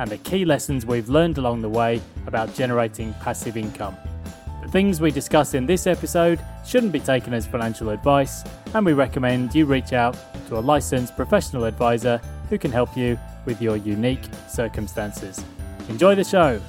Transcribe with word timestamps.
and 0.00 0.10
the 0.10 0.16
key 0.18 0.46
lessons 0.46 0.86
we've 0.86 1.10
learned 1.10 1.36
along 1.36 1.60
the 1.60 1.68
way 1.68 2.00
about 2.26 2.54
generating 2.54 3.12
passive 3.20 3.58
income. 3.58 3.94
The 4.62 4.68
things 4.68 4.98
we 4.98 5.10
discuss 5.10 5.52
in 5.52 5.66
this 5.66 5.86
episode 5.86 6.40
shouldn't 6.66 6.92
be 6.92 7.00
taken 7.00 7.34
as 7.34 7.46
financial 7.46 7.90
advice, 7.90 8.42
and 8.72 8.86
we 8.86 8.94
recommend 8.94 9.54
you 9.54 9.66
reach 9.66 9.92
out 9.92 10.16
to 10.48 10.58
a 10.58 10.60
licensed 10.60 11.16
professional 11.16 11.64
advisor 11.64 12.16
who 12.48 12.56
can 12.56 12.72
help 12.72 12.96
you 12.96 13.18
with 13.44 13.60
your 13.60 13.76
unique 13.76 14.24
circumstances. 14.48 15.44
Enjoy 15.90 16.14
the 16.14 16.24
show! 16.24 16.62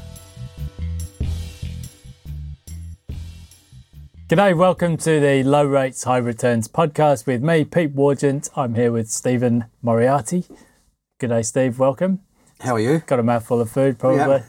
G'day, 4.27 4.57
welcome 4.57 4.97
to 4.97 5.21
the 5.21 5.43
Low 5.43 5.63
Rates, 5.63 6.03
High 6.03 6.17
Returns 6.17 6.67
podcast 6.67 7.25
with 7.25 7.41
me, 7.41 7.63
Pete 7.63 7.95
Wargent. 7.95 8.49
I'm 8.57 8.75
here 8.75 8.91
with 8.91 9.09
Stephen 9.09 9.65
Moriarty. 9.81 10.43
G'day, 11.21 11.45
Steve, 11.45 11.79
welcome. 11.79 12.19
How 12.61 12.75
are 12.75 12.79
you? 12.79 12.99
Got 12.99 13.19
a 13.19 13.23
mouthful 13.23 13.59
of 13.59 13.71
food, 13.71 13.97
probably. 13.97 14.43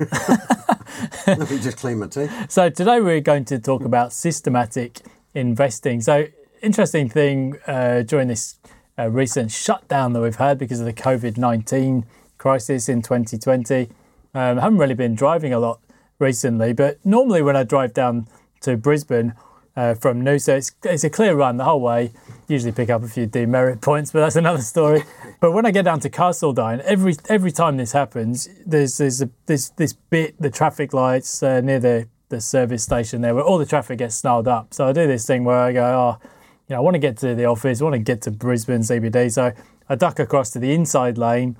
Let 1.26 1.50
me 1.50 1.58
just 1.58 1.78
clean 1.78 1.98
my 1.98 2.08
teeth. 2.08 2.50
So 2.50 2.68
today 2.68 3.00
we're 3.00 3.22
going 3.22 3.46
to 3.46 3.58
talk 3.58 3.84
about 3.84 4.12
systematic 4.12 5.00
investing. 5.34 6.02
So 6.02 6.26
interesting 6.60 7.08
thing 7.08 7.56
uh, 7.66 8.02
during 8.02 8.28
this 8.28 8.58
uh, 8.98 9.08
recent 9.08 9.50
shutdown 9.50 10.12
that 10.12 10.20
we've 10.20 10.36
had 10.36 10.58
because 10.58 10.78
of 10.78 10.84
the 10.84 10.92
COVID 10.92 11.38
nineteen 11.38 12.04
crisis 12.36 12.86
in 12.86 13.00
2020. 13.00 13.88
Um, 14.34 14.58
I 14.58 14.60
haven't 14.60 14.78
really 14.78 14.94
been 14.94 15.14
driving 15.14 15.54
a 15.54 15.58
lot 15.58 15.80
recently, 16.18 16.74
but 16.74 16.98
normally 17.06 17.40
when 17.40 17.56
I 17.56 17.62
drive 17.62 17.94
down 17.94 18.28
to 18.60 18.76
Brisbane 18.76 19.32
uh, 19.74 19.94
from 19.94 20.22
Noosa, 20.22 20.58
it's, 20.58 20.72
it's 20.84 21.04
a 21.04 21.10
clear 21.10 21.34
run 21.34 21.56
the 21.56 21.64
whole 21.64 21.80
way. 21.80 22.12
Usually 22.48 22.72
pick 22.72 22.90
up 22.90 23.02
a 23.02 23.08
few 23.08 23.26
demerit 23.26 23.80
points, 23.80 24.12
but 24.12 24.20
that's 24.20 24.36
another 24.44 24.60
story. 24.60 25.04
but 25.40 25.52
when 25.52 25.64
I 25.64 25.70
get 25.70 25.84
down 25.84 26.00
to 26.00 26.10
Castledine, 26.10 26.80
every 26.80 27.16
every 27.28 27.52
time 27.52 27.76
this 27.76 27.92
happens, 27.92 28.48
there's 28.66 28.98
there's 28.98 29.22
a, 29.22 29.30
this 29.46 29.70
this 29.70 29.92
bit 29.92 30.34
the 30.40 30.50
traffic 30.50 30.92
lights 30.92 31.42
uh, 31.42 31.60
near 31.60 31.80
the 31.80 32.08
the 32.28 32.40
service 32.40 32.82
station 32.82 33.20
there 33.20 33.34
where 33.34 33.44
all 33.44 33.58
the 33.58 33.66
traffic 33.66 33.98
gets 33.98 34.14
snarled 34.16 34.48
up. 34.48 34.74
So 34.74 34.88
I 34.88 34.92
do 34.92 35.06
this 35.06 35.26
thing 35.26 35.44
where 35.44 35.58
I 35.58 35.72
go, 35.72 35.84
oh, 35.84 36.28
you 36.66 36.74
know, 36.74 36.76
I 36.78 36.80
want 36.80 36.94
to 36.94 36.98
get 36.98 37.18
to 37.18 37.34
the 37.34 37.44
office, 37.44 37.80
I 37.80 37.84
want 37.84 37.94
to 37.94 37.98
get 37.98 38.22
to 38.22 38.30
Brisbane 38.30 38.80
CBD, 38.80 39.30
so 39.30 39.52
I 39.88 39.94
duck 39.94 40.18
across 40.18 40.50
to 40.50 40.58
the 40.58 40.72
inside 40.72 41.18
lane. 41.18 41.56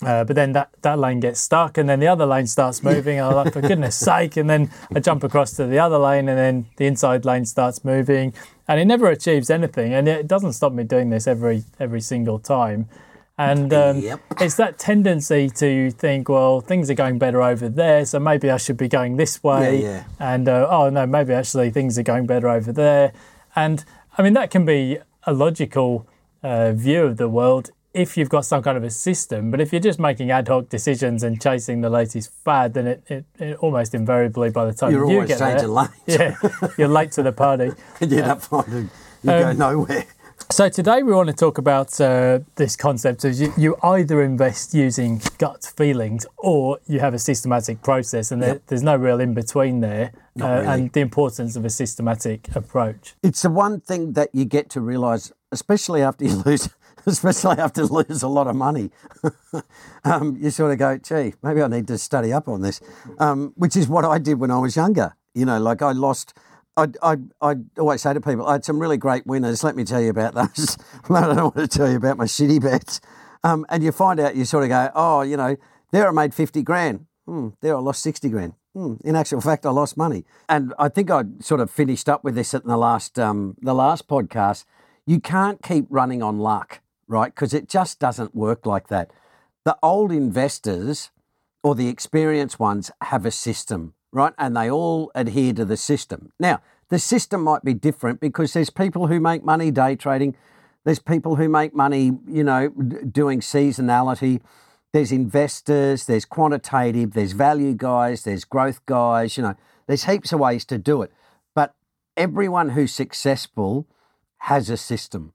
Uh, 0.00 0.22
but 0.22 0.36
then 0.36 0.52
that, 0.52 0.70
that 0.82 0.96
lane 0.98 1.18
gets 1.18 1.40
stuck, 1.40 1.76
and 1.76 1.88
then 1.88 1.98
the 1.98 2.06
other 2.06 2.24
lane 2.24 2.46
starts 2.46 2.84
moving. 2.84 3.20
I'm 3.20 3.34
like, 3.34 3.52
for 3.52 3.60
goodness 3.60 3.96
sake! 4.10 4.36
And 4.36 4.48
then 4.48 4.70
I 4.94 5.00
jump 5.00 5.24
across 5.24 5.52
to 5.56 5.66
the 5.66 5.80
other 5.80 5.98
lane, 5.98 6.28
and 6.28 6.38
then 6.38 6.66
the 6.76 6.86
inside 6.86 7.24
lane 7.24 7.44
starts 7.44 7.84
moving, 7.84 8.32
and 8.68 8.78
it 8.78 8.84
never 8.84 9.08
achieves 9.08 9.50
anything. 9.50 9.92
And 9.92 10.06
it 10.06 10.28
doesn't 10.28 10.52
stop 10.52 10.72
me 10.72 10.84
doing 10.84 11.10
this 11.10 11.26
every 11.26 11.64
every 11.80 12.00
single 12.00 12.38
time. 12.38 12.88
And 13.40 13.72
um, 13.72 13.98
Yep. 14.00 14.20
it's 14.40 14.56
that 14.56 14.78
tendency 14.78 15.48
to 15.50 15.90
think, 15.92 16.28
well, 16.28 16.60
things 16.60 16.90
are 16.90 16.94
going 16.94 17.18
better 17.18 17.40
over 17.42 17.68
there, 17.68 18.04
so 18.04 18.18
maybe 18.18 18.50
I 18.50 18.56
should 18.56 18.76
be 18.76 18.88
going 18.88 19.16
this 19.16 19.42
way. 19.42 19.80
Yeah, 19.82 19.88
yeah. 19.88 20.04
And 20.20 20.48
uh, 20.48 20.66
oh 20.70 20.90
no, 20.90 21.06
maybe 21.06 21.32
actually 21.32 21.70
things 21.70 21.98
are 21.98 22.02
going 22.04 22.26
better 22.26 22.48
over 22.48 22.72
there. 22.72 23.12
And 23.56 23.84
I 24.16 24.22
mean 24.22 24.34
that 24.34 24.50
can 24.50 24.64
be 24.64 24.98
a 25.24 25.32
logical 25.32 26.06
uh, 26.42 26.72
view 26.72 27.02
of 27.04 27.16
the 27.16 27.28
world 27.28 27.70
if 27.94 28.16
you've 28.16 28.28
got 28.28 28.44
some 28.44 28.62
kind 28.62 28.76
of 28.76 28.84
a 28.84 28.90
system. 28.90 29.50
But 29.50 29.60
if 29.60 29.72
you're 29.72 29.80
just 29.80 29.98
making 29.98 30.30
ad 30.30 30.48
hoc 30.48 30.68
decisions 30.68 31.22
and 31.22 31.40
chasing 31.40 31.80
the 31.80 31.90
latest 31.90 32.30
fad, 32.44 32.74
then 32.74 32.86
it, 32.86 33.02
it, 33.08 33.24
it 33.38 33.56
almost 33.58 33.94
invariably 33.94 34.50
by 34.50 34.66
the 34.66 34.72
time 34.72 34.92
You're 34.92 35.08
you 35.10 35.16
always 35.16 35.28
get 35.28 35.38
there, 35.38 35.68
lanes. 35.68 35.90
yeah, 36.06 36.36
you're 36.76 36.88
late 36.88 37.12
to 37.12 37.22
the 37.22 37.32
party. 37.32 37.72
And 38.00 38.10
you 38.10 38.18
end 38.18 38.30
up 38.30 38.42
finding 38.42 38.90
you 39.22 39.30
Um, 39.30 39.42
go 39.42 39.52
nowhere. 39.52 40.04
So 40.50 40.68
today 40.68 41.02
we 41.02 41.12
want 41.12 41.28
to 41.28 41.34
talk 41.34 41.58
about 41.58 42.00
uh, 42.00 42.38
this 42.54 42.74
concept 42.74 43.24
of 43.24 43.34
you, 43.34 43.52
you 43.58 43.76
either 43.82 44.22
invest 44.22 44.72
using 44.72 45.20
gut 45.36 45.70
feelings 45.76 46.24
or 46.38 46.78
you 46.86 47.00
have 47.00 47.12
a 47.12 47.18
systematic 47.18 47.82
process, 47.82 48.30
and 48.30 48.42
there, 48.42 48.60
there's 48.68 48.82
no 48.82 48.96
real 48.96 49.20
in 49.20 49.34
between 49.34 49.80
there. 49.80 50.12
uh, 50.40 50.46
really. 50.46 50.66
And 50.66 50.92
the 50.92 51.00
importance 51.00 51.56
of 51.56 51.64
a 51.64 51.70
systematic 51.70 52.54
approach. 52.56 53.14
It's 53.22 53.42
the 53.42 53.50
one 53.50 53.80
thing 53.80 54.12
that 54.12 54.30
you 54.32 54.44
get 54.44 54.70
to 54.70 54.80
realise, 54.80 55.32
especially 55.52 56.02
after 56.02 56.24
you 56.24 56.36
lose, 56.46 56.68
especially 57.12 57.58
after 57.58 57.84
lose 57.86 58.22
a 58.22 58.28
lot 58.28 58.46
of 58.46 58.54
money. 58.54 58.90
um, 60.04 60.36
you 60.40 60.50
sort 60.50 60.72
of 60.72 60.78
go, 60.78 60.98
gee, 60.98 61.34
maybe 61.42 61.62
I 61.62 61.68
need 61.68 61.88
to 61.88 61.98
study 61.98 62.32
up 62.32 62.48
on 62.48 62.60
this, 62.60 62.80
um, 63.18 63.52
which 63.56 63.76
is 63.76 63.88
what 63.88 64.04
I 64.04 64.18
did 64.18 64.38
when 64.38 64.50
I 64.50 64.58
was 64.58 64.76
younger. 64.76 65.16
You 65.34 65.46
know, 65.46 65.58
like 65.58 65.82
I 65.82 65.92
lost. 65.92 66.34
I, 66.76 66.86
I, 67.02 67.16
I 67.40 67.56
always 67.78 68.02
say 68.02 68.14
to 68.14 68.20
people, 68.20 68.46
I 68.46 68.52
had 68.52 68.64
some 68.64 68.78
really 68.78 68.96
great 68.96 69.26
winners. 69.26 69.64
Let 69.64 69.74
me 69.74 69.82
tell 69.82 70.00
you 70.00 70.10
about 70.10 70.34
those. 70.34 70.76
I 71.10 71.34
don't 71.34 71.56
want 71.56 71.56
to 71.56 71.66
tell 71.66 71.90
you 71.90 71.96
about 71.96 72.18
my 72.18 72.26
shitty 72.26 72.62
bets. 72.62 73.00
Um, 73.42 73.66
and 73.68 73.82
you 73.82 73.90
find 73.90 74.20
out, 74.20 74.36
you 74.36 74.44
sort 74.44 74.62
of 74.62 74.68
go, 74.68 74.90
oh, 74.94 75.22
you 75.22 75.36
know, 75.36 75.56
there 75.90 76.06
I 76.06 76.12
made 76.12 76.34
50 76.34 76.62
grand. 76.62 77.06
Hmm, 77.26 77.48
there 77.62 77.76
I 77.76 77.80
lost 77.80 78.02
60 78.02 78.28
grand. 78.28 78.52
Hmm, 78.74 78.94
in 79.02 79.16
actual 79.16 79.40
fact, 79.40 79.66
I 79.66 79.70
lost 79.70 79.96
money. 79.96 80.24
And 80.48 80.72
I 80.78 80.88
think 80.88 81.10
I 81.10 81.24
sort 81.40 81.60
of 81.60 81.68
finished 81.68 82.08
up 82.08 82.22
with 82.22 82.36
this 82.36 82.54
at 82.54 82.64
the 82.64 82.76
last, 82.76 83.18
um, 83.18 83.56
the 83.60 83.74
last 83.74 84.06
podcast. 84.06 84.64
You 85.04 85.20
can't 85.20 85.60
keep 85.62 85.86
running 85.90 86.22
on 86.22 86.38
luck, 86.38 86.80
right? 87.08 87.34
Because 87.34 87.54
it 87.54 87.68
just 87.68 87.98
doesn't 87.98 88.34
work 88.34 88.66
like 88.66 88.88
that. 88.88 89.10
The 89.64 89.76
old 89.82 90.12
investors 90.12 91.10
or 91.62 91.74
the 91.74 91.88
experienced 91.88 92.60
ones 92.60 92.90
have 93.02 93.26
a 93.26 93.30
system, 93.30 93.94
right? 94.12 94.32
And 94.38 94.56
they 94.56 94.70
all 94.70 95.10
adhere 95.14 95.52
to 95.54 95.64
the 95.64 95.76
system. 95.76 96.32
Now, 96.38 96.60
the 96.88 96.98
system 96.98 97.42
might 97.42 97.64
be 97.64 97.74
different 97.74 98.20
because 98.20 98.52
there's 98.52 98.70
people 98.70 99.08
who 99.08 99.20
make 99.20 99.44
money 99.44 99.70
day 99.70 99.96
trading, 99.96 100.36
there's 100.84 100.98
people 100.98 101.36
who 101.36 101.48
make 101.48 101.74
money, 101.74 102.12
you 102.26 102.44
know, 102.44 102.68
doing 102.68 103.40
seasonality. 103.40 104.40
There's 104.92 105.12
investors, 105.12 106.06
there's 106.06 106.24
quantitative, 106.24 107.12
there's 107.12 107.32
value 107.32 107.74
guys, 107.74 108.22
there's 108.22 108.44
growth 108.44 108.84
guys, 108.86 109.36
you 109.36 109.42
know, 109.42 109.54
there's 109.86 110.04
heaps 110.04 110.32
of 110.32 110.40
ways 110.40 110.64
to 110.66 110.78
do 110.78 111.02
it. 111.02 111.12
But 111.54 111.74
everyone 112.16 112.70
who's 112.70 112.94
successful 112.94 113.86
has 114.38 114.70
a 114.70 114.78
system? 114.78 115.34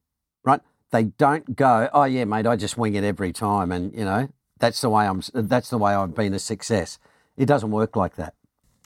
They 0.94 1.06
don't 1.06 1.56
go, 1.56 1.90
oh 1.92 2.04
yeah, 2.04 2.24
mate, 2.26 2.46
I 2.46 2.56
just 2.56 2.78
wing 2.78 2.94
it 2.94 3.04
every 3.04 3.34
time, 3.34 3.72
and 3.72 3.92
you 3.96 4.06
know 4.06 4.30
that's 4.60 4.80
the 4.80 4.92
way 4.92 5.08
I'm. 5.08 5.24
That's 5.34 5.72
the 5.72 5.80
way 5.80 5.92
I've 5.94 6.14
been 6.14 6.36
a 6.36 6.40
success. 6.40 7.00
It 7.36 7.48
doesn't 7.48 7.72
work 7.72 7.96
like 7.96 8.16
that. 8.18 8.36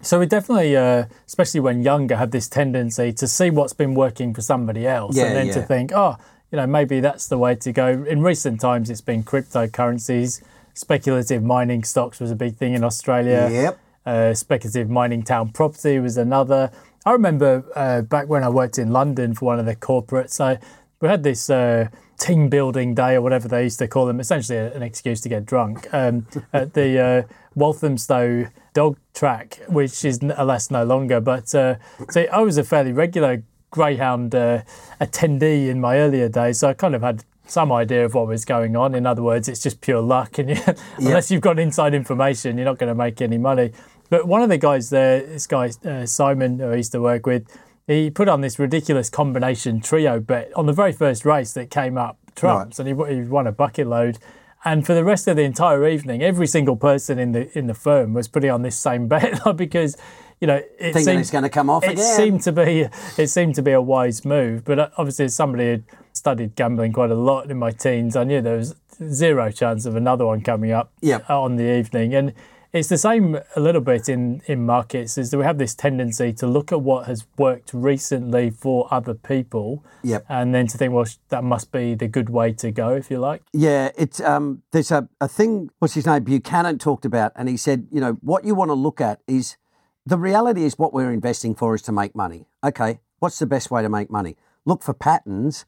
So 0.01 0.19
we 0.19 0.25
definitely, 0.25 0.77
uh, 0.77 1.07
especially 1.25 1.59
when 1.59 1.83
younger, 1.83 2.15
have 2.15 2.31
this 2.31 2.47
tendency 2.47 3.11
to 3.11 3.27
see 3.27 3.49
what's 3.49 3.73
been 3.73 3.93
working 3.93 4.33
for 4.33 4.41
somebody 4.41 4.87
else, 4.87 5.17
Yeah, 5.17 5.25
and 5.25 5.35
then 5.35 5.47
to 5.55 5.61
think, 5.61 5.91
oh, 5.93 6.15
you 6.49 6.55
know, 6.55 6.65
maybe 6.65 7.01
that's 7.01 7.27
the 7.27 7.37
way 7.37 7.55
to 7.55 7.73
go. 7.73 7.87
In 7.87 8.21
recent 8.21 8.61
times, 8.61 8.89
it's 8.89 9.01
been 9.01 9.23
cryptocurrencies, 9.23 10.41
speculative 10.75 11.43
mining 11.43 11.83
stocks 11.83 12.21
was 12.21 12.31
a 12.31 12.35
big 12.35 12.55
thing 12.55 12.73
in 12.73 12.85
Australia. 12.85 13.49
Yep. 13.51 13.79
Uh, 14.05 14.33
speculative 14.33 14.89
mining 14.89 15.23
town 15.23 15.49
property 15.49 15.99
was 15.99 16.15
another. 16.15 16.71
I 17.05 17.11
remember 17.11 17.65
uh, 17.75 18.01
back 18.03 18.29
when 18.29 18.43
I 18.45 18.49
worked 18.49 18.79
in 18.79 18.93
London 18.93 19.33
for 19.33 19.43
one 19.43 19.59
of 19.59 19.65
the 19.65 19.75
corporates, 19.75 20.39
I, 20.39 20.59
we 20.99 21.07
had 21.07 21.23
this 21.23 21.49
uh, 21.49 21.89
team 22.17 22.49
building 22.49 22.95
day 22.95 23.15
or 23.15 23.21
whatever 23.21 23.47
they 23.47 23.63
used 23.63 23.79
to 23.79 23.87
call 23.87 24.05
them, 24.05 24.19
essentially 24.19 24.57
an 24.57 24.81
excuse 24.81 25.21
to 25.21 25.29
get 25.29 25.45
drunk, 25.45 25.87
um, 25.93 26.27
at 26.53 26.73
the 26.73 26.99
uh, 26.99 27.33
Walthamstow 27.55 28.47
dog 28.73 28.97
track, 29.13 29.59
which 29.67 30.03
is 30.03 30.19
alas 30.35 30.71
no 30.71 30.83
longer. 30.83 31.19
But 31.19 31.53
uh, 31.53 31.75
so 32.09 32.25
I 32.31 32.41
was 32.41 32.57
a 32.57 32.63
fairly 32.63 32.91
regular 32.91 33.43
greyhound 33.69 34.33
uh, 34.33 34.63
attendee 34.99 35.67
in 35.67 35.79
my 35.79 35.97
earlier 35.97 36.29
days, 36.29 36.59
so 36.59 36.69
I 36.69 36.73
kind 36.73 36.95
of 36.95 37.01
had 37.01 37.23
some 37.45 37.71
idea 37.71 38.03
of 38.05 38.13
what 38.13 38.27
was 38.27 38.45
going 38.45 38.75
on. 38.75 38.93
In 38.93 39.05
other 39.05 39.23
words, 39.23 39.47
it's 39.47 39.61
just 39.61 39.81
pure 39.81 40.01
luck, 40.01 40.37
and 40.39 40.49
you, 40.51 40.57
unless 40.97 41.29
you've 41.31 41.41
got 41.41 41.59
inside 41.59 41.93
information, 41.93 42.57
you're 42.57 42.65
not 42.65 42.77
going 42.77 42.89
to 42.89 42.95
make 42.95 43.21
any 43.21 43.37
money. 43.37 43.71
But 44.09 44.27
one 44.27 44.41
of 44.41 44.49
the 44.49 44.57
guys 44.57 44.89
there, 44.89 45.25
this 45.25 45.47
guy 45.47 45.69
uh, 45.85 46.05
Simon, 46.05 46.59
who 46.59 46.71
I 46.71 46.75
used 46.75 46.93
to 46.93 47.01
work 47.01 47.25
with, 47.25 47.45
he 47.87 48.09
put 48.11 48.27
on 48.27 48.41
this 48.41 48.59
ridiculous 48.59 49.09
combination 49.09 49.79
trio 49.81 50.19
bet 50.19 50.51
on 50.55 50.65
the 50.65 50.73
very 50.73 50.91
first 50.91 51.25
race 51.25 51.53
that 51.53 51.71
came 51.71 51.97
up 51.97 52.17
trumps, 52.35 52.77
and 52.79 52.87
he, 52.87 52.93
he 53.15 53.21
won 53.21 53.47
a 53.47 53.51
bucket 53.51 53.87
load. 53.87 54.19
And 54.65 54.85
for 54.85 54.93
the 54.93 55.03
rest 55.03 55.27
of 55.27 55.37
the 55.37 55.43
entire 55.43 55.87
evening, 55.87 56.21
every 56.21 56.47
single 56.47 56.75
person 56.75 57.17
in 57.19 57.31
the 57.31 57.57
in 57.57 57.67
the 57.67 57.73
firm 57.73 58.13
was 58.13 58.27
putting 58.27 58.51
on 58.51 58.61
this 58.63 58.77
same 58.77 59.07
bet 59.07 59.39
because, 59.55 59.95
you 60.41 60.47
know, 60.47 60.55
it 60.57 60.67
Thinking 60.79 61.03
seemed, 61.03 61.19
it's 61.21 61.31
going 61.31 61.43
to 61.43 61.49
come 61.49 61.69
off 61.69 61.83
it 61.85 61.91
again. 61.91 62.15
seemed 62.15 62.41
to 62.41 62.51
be 62.51 62.87
it 63.17 63.27
seemed 63.27 63.55
to 63.55 63.61
be 63.61 63.71
a 63.71 63.81
wise 63.81 64.25
move. 64.25 64.65
But 64.65 64.79
uh, 64.79 64.89
obviously, 64.97 65.25
as 65.25 65.35
somebody 65.35 65.75
who 65.75 65.83
studied 66.11 66.55
gambling 66.55 66.91
quite 66.91 67.11
a 67.11 67.15
lot 67.15 67.49
in 67.49 67.57
my 67.57 67.71
teens, 67.71 68.15
I 68.15 68.23
knew 68.25 68.41
there 68.41 68.57
was 68.57 68.75
zero 69.09 69.51
chance 69.51 69.85
of 69.85 69.95
another 69.95 70.25
one 70.25 70.41
coming 70.41 70.71
up 70.71 70.91
Yep. 71.01 71.29
on 71.29 71.55
the 71.55 71.71
evening. 71.77 72.13
And 72.15 72.33
it's 72.73 72.89
the 72.89 72.97
same 72.97 73.37
a 73.55 73.59
little 73.59 73.81
bit 73.81 74.09
in, 74.09 74.41
in 74.45 74.65
markets 74.65 75.17
is 75.17 75.31
that 75.31 75.37
we 75.37 75.43
have 75.43 75.57
this 75.57 75.73
tendency 75.73 76.33
to 76.33 76.47
look 76.47 76.71
at 76.71 76.81
what 76.81 77.05
has 77.07 77.25
worked 77.37 77.73
recently 77.73 78.49
for 78.49 78.87
other 78.91 79.13
people 79.13 79.83
Yep. 80.03 80.25
and 80.29 80.53
then 80.53 80.67
to 80.67 80.77
think, 80.77 80.93
well, 80.93 81.05
that 81.29 81.43
must 81.43 81.71
be 81.71 81.95
the 81.95 82.07
good 82.07 82.29
way 82.29 82.53
to 82.53 82.71
go, 82.71 82.89
if 82.95 83.09
you 83.09 83.19
like. 83.19 83.41
Yeah, 83.53 83.91
it's 83.97 84.19
um, 84.21 84.63
there's 84.71 84.91
a, 84.91 85.07
a 85.19 85.27
thing. 85.27 85.69
What's 85.79 85.93
his 85.95 86.05
name? 86.05 86.23
Buchanan 86.23 86.77
talked 86.77 87.05
about, 87.05 87.31
and 87.35 87.49
he 87.49 87.57
said, 87.57 87.87
you 87.91 87.99
know, 88.01 88.13
what 88.21 88.43
you 88.45 88.55
want 88.55 88.69
to 88.69 88.75
look 88.75 89.01
at 89.01 89.21
is 89.27 89.57
the 90.05 90.17
reality 90.17 90.63
is 90.63 90.77
what 90.77 90.93
we're 90.93 91.11
investing 91.11 91.55
for 91.55 91.75
is 91.75 91.81
to 91.83 91.91
make 91.91 92.15
money. 92.15 92.47
Okay, 92.63 92.99
what's 93.19 93.39
the 93.39 93.45
best 93.45 93.71
way 93.71 93.81
to 93.81 93.89
make 93.89 94.09
money? 94.09 94.35
Look 94.65 94.83
for 94.83 94.93
patterns, 94.93 95.65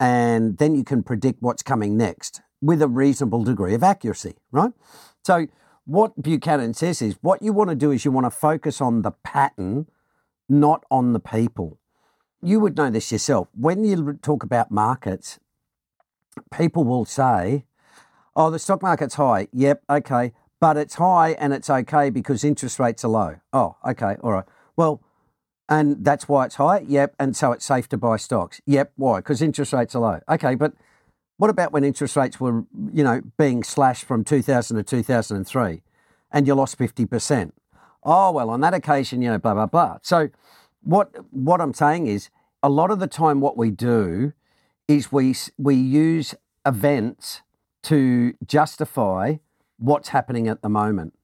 and 0.00 0.58
then 0.58 0.74
you 0.74 0.84
can 0.84 1.02
predict 1.02 1.42
what's 1.42 1.62
coming 1.62 1.96
next 1.96 2.40
with 2.60 2.82
a 2.82 2.88
reasonable 2.88 3.44
degree 3.44 3.74
of 3.74 3.82
accuracy, 3.82 4.34
right? 4.50 4.72
So 5.24 5.46
what 5.88 6.20
Buchanan 6.20 6.74
says 6.74 7.00
is 7.00 7.16
what 7.22 7.40
you 7.40 7.54
want 7.54 7.70
to 7.70 7.74
do 7.74 7.90
is 7.90 8.04
you 8.04 8.10
want 8.10 8.26
to 8.26 8.30
focus 8.30 8.78
on 8.78 9.00
the 9.00 9.10
pattern, 9.10 9.86
not 10.46 10.84
on 10.90 11.14
the 11.14 11.18
people. 11.18 11.78
You 12.42 12.60
would 12.60 12.76
know 12.76 12.90
this 12.90 13.10
yourself. 13.10 13.48
When 13.58 13.84
you 13.84 14.18
talk 14.20 14.42
about 14.42 14.70
markets, 14.70 15.40
people 16.52 16.84
will 16.84 17.06
say, 17.06 17.64
oh, 18.36 18.50
the 18.50 18.58
stock 18.58 18.82
market's 18.82 19.14
high. 19.14 19.48
Yep, 19.54 19.82
okay. 19.88 20.32
But 20.60 20.76
it's 20.76 20.96
high 20.96 21.30
and 21.30 21.54
it's 21.54 21.70
okay 21.70 22.10
because 22.10 22.44
interest 22.44 22.78
rates 22.78 23.02
are 23.02 23.08
low. 23.08 23.36
Oh, 23.54 23.76
okay, 23.88 24.16
all 24.22 24.32
right. 24.32 24.44
Well, 24.76 25.02
and 25.70 26.04
that's 26.04 26.28
why 26.28 26.44
it's 26.44 26.56
high? 26.56 26.80
Yep. 26.86 27.14
And 27.18 27.34
so 27.34 27.52
it's 27.52 27.64
safe 27.64 27.88
to 27.88 27.96
buy 27.96 28.18
stocks? 28.18 28.60
Yep. 28.66 28.92
Why? 28.96 29.20
Because 29.20 29.40
interest 29.40 29.72
rates 29.72 29.94
are 29.94 30.00
low. 30.00 30.20
Okay, 30.28 30.54
but 30.54 30.74
what 31.38 31.50
about 31.50 31.72
when 31.72 31.84
interest 31.84 32.16
rates 32.16 32.38
were, 32.38 32.64
you 32.92 33.02
know, 33.02 33.22
being 33.38 33.62
slashed 33.62 34.04
from 34.04 34.24
2000 34.24 34.76
to 34.76 34.82
2003 34.82 35.82
and 36.32 36.46
you 36.46 36.54
lost 36.54 36.78
50%? 36.78 37.52
Oh, 38.02 38.32
well, 38.32 38.50
on 38.50 38.60
that 38.60 38.74
occasion, 38.74 39.22
you 39.22 39.30
know, 39.30 39.38
blah, 39.38 39.54
blah, 39.54 39.66
blah. 39.66 39.98
So 40.02 40.30
what, 40.82 41.14
what 41.32 41.60
I'm 41.60 41.74
saying 41.74 42.06
is 42.08 42.28
a 42.62 42.68
lot 42.68 42.90
of 42.90 42.98
the 42.98 43.06
time 43.06 43.40
what 43.40 43.56
we 43.56 43.70
do 43.70 44.32
is 44.88 45.12
we, 45.12 45.34
we 45.56 45.74
use 45.74 46.34
events 46.66 47.42
to 47.84 48.34
justify 48.44 49.36
what's 49.78 50.08
happening 50.08 50.48
at 50.48 50.62
the 50.62 50.68
moment, 50.68 51.16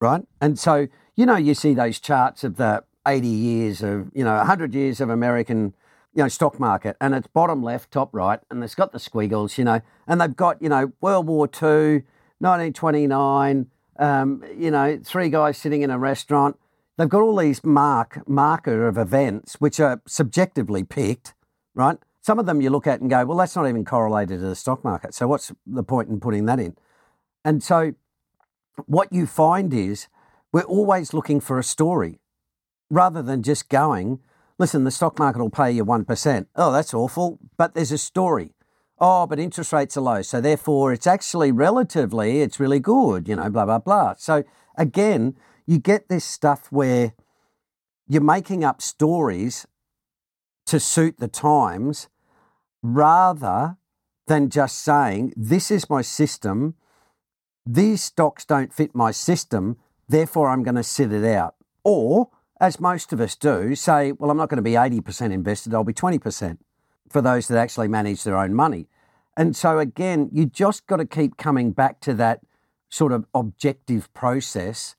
right? 0.00 0.22
And 0.40 0.58
so, 0.58 0.88
you 1.16 1.24
know, 1.24 1.36
you 1.36 1.54
see 1.54 1.72
those 1.72 1.98
charts 1.98 2.44
of 2.44 2.56
the 2.56 2.84
80 3.06 3.26
years 3.26 3.82
of, 3.82 4.10
you 4.14 4.24
know, 4.24 4.36
100 4.36 4.74
years 4.74 5.00
of 5.00 5.08
American, 5.08 5.74
you 6.14 6.22
know, 6.22 6.28
stock 6.28 6.58
market, 6.58 6.96
and 7.00 7.14
it's 7.14 7.26
bottom 7.28 7.62
left, 7.62 7.90
top 7.90 8.10
right, 8.12 8.40
and 8.50 8.62
it's 8.64 8.74
got 8.74 8.92
the 8.92 8.98
squiggles, 8.98 9.58
you 9.58 9.64
know, 9.64 9.80
and 10.06 10.20
they've 10.20 10.34
got, 10.34 10.60
you 10.60 10.68
know, 10.68 10.92
World 11.00 11.26
War 11.26 11.46
II, 11.46 12.02
1929, 12.40 13.66
um, 13.98 14.44
you 14.56 14.70
know, 14.70 14.98
three 15.04 15.28
guys 15.28 15.58
sitting 15.58 15.82
in 15.82 15.90
a 15.90 15.98
restaurant. 15.98 16.58
They've 16.96 17.08
got 17.08 17.20
all 17.20 17.36
these 17.36 17.62
mark 17.62 18.28
marker 18.28 18.88
of 18.88 18.98
events 18.98 19.54
which 19.60 19.78
are 19.78 20.02
subjectively 20.06 20.82
picked, 20.82 21.34
right? 21.74 21.98
Some 22.20 22.38
of 22.38 22.46
them 22.46 22.60
you 22.60 22.70
look 22.70 22.86
at 22.86 23.00
and 23.00 23.08
go, 23.08 23.24
well, 23.24 23.38
that's 23.38 23.54
not 23.54 23.68
even 23.68 23.84
correlated 23.84 24.40
to 24.40 24.46
the 24.46 24.56
stock 24.56 24.84
market. 24.84 25.14
So 25.14 25.28
what's 25.28 25.52
the 25.66 25.84
point 25.84 26.08
in 26.08 26.20
putting 26.20 26.46
that 26.46 26.58
in? 26.58 26.76
And 27.44 27.62
so 27.62 27.94
what 28.86 29.12
you 29.12 29.26
find 29.26 29.72
is 29.72 30.08
we're 30.52 30.62
always 30.62 31.14
looking 31.14 31.40
for 31.40 31.58
a 31.58 31.64
story 31.64 32.20
rather 32.90 33.22
than 33.22 33.42
just 33.42 33.68
going, 33.68 34.20
listen, 34.58 34.84
the 34.84 34.90
stock 34.90 35.18
market 35.18 35.40
will 35.40 35.50
pay 35.50 35.70
you 35.70 35.84
1%. 35.84 36.46
Oh, 36.56 36.72
that's 36.72 36.92
awful. 36.92 37.38
But 37.56 37.74
there's 37.74 37.92
a 37.92 37.98
story. 37.98 38.54
Oh, 39.00 39.26
but 39.26 39.38
interest 39.38 39.72
rates 39.72 39.96
are 39.96 40.00
low. 40.00 40.22
So 40.22 40.40
therefore, 40.40 40.92
it's 40.92 41.06
actually 41.06 41.52
relatively, 41.52 42.42
it's 42.42 42.58
really 42.58 42.80
good, 42.80 43.28
you 43.28 43.36
know, 43.36 43.48
blah, 43.48 43.64
blah, 43.64 43.78
blah. 43.78 44.14
So 44.18 44.42
again, 44.76 45.36
you 45.66 45.78
get 45.78 46.08
this 46.08 46.24
stuff 46.24 46.66
where 46.70 47.12
you're 48.08 48.22
making 48.22 48.64
up 48.64 48.82
stories 48.82 49.66
to 50.66 50.80
suit 50.80 51.18
the 51.18 51.28
times 51.28 52.08
rather 52.82 53.76
than 54.26 54.50
just 54.50 54.78
saying, 54.78 55.32
this 55.36 55.70
is 55.70 55.88
my 55.88 56.02
system. 56.02 56.74
These 57.64 58.02
stocks 58.02 58.44
don't 58.44 58.72
fit 58.72 58.94
my 58.94 59.10
system. 59.10 59.76
Therefore, 60.08 60.48
I'm 60.48 60.62
going 60.62 60.74
to 60.74 60.82
sit 60.82 61.12
it 61.12 61.24
out. 61.24 61.54
Or, 61.84 62.30
as 62.60 62.80
most 62.80 63.12
of 63.12 63.20
us 63.20 63.36
do, 63.36 63.74
say, 63.74 64.12
well, 64.12 64.30
I'm 64.30 64.36
not 64.36 64.48
going 64.48 64.56
to 64.56 64.62
be 64.62 64.72
80% 64.72 65.32
invested, 65.32 65.74
I'll 65.74 65.84
be 65.84 65.92
20% 65.92 66.58
for 67.08 67.22
those 67.22 67.48
that 67.48 67.58
actually 67.58 67.88
manage 67.88 68.24
their 68.24 68.36
own 68.36 68.54
money. 68.54 68.88
And 69.36 69.54
so, 69.54 69.78
again, 69.78 70.28
you 70.32 70.46
just 70.46 70.86
got 70.86 70.96
to 70.96 71.06
keep 71.06 71.36
coming 71.36 71.72
back 71.72 72.00
to 72.00 72.14
that 72.14 72.40
sort 72.88 73.12
of 73.12 73.24
objective 73.34 74.12
process 74.12 74.96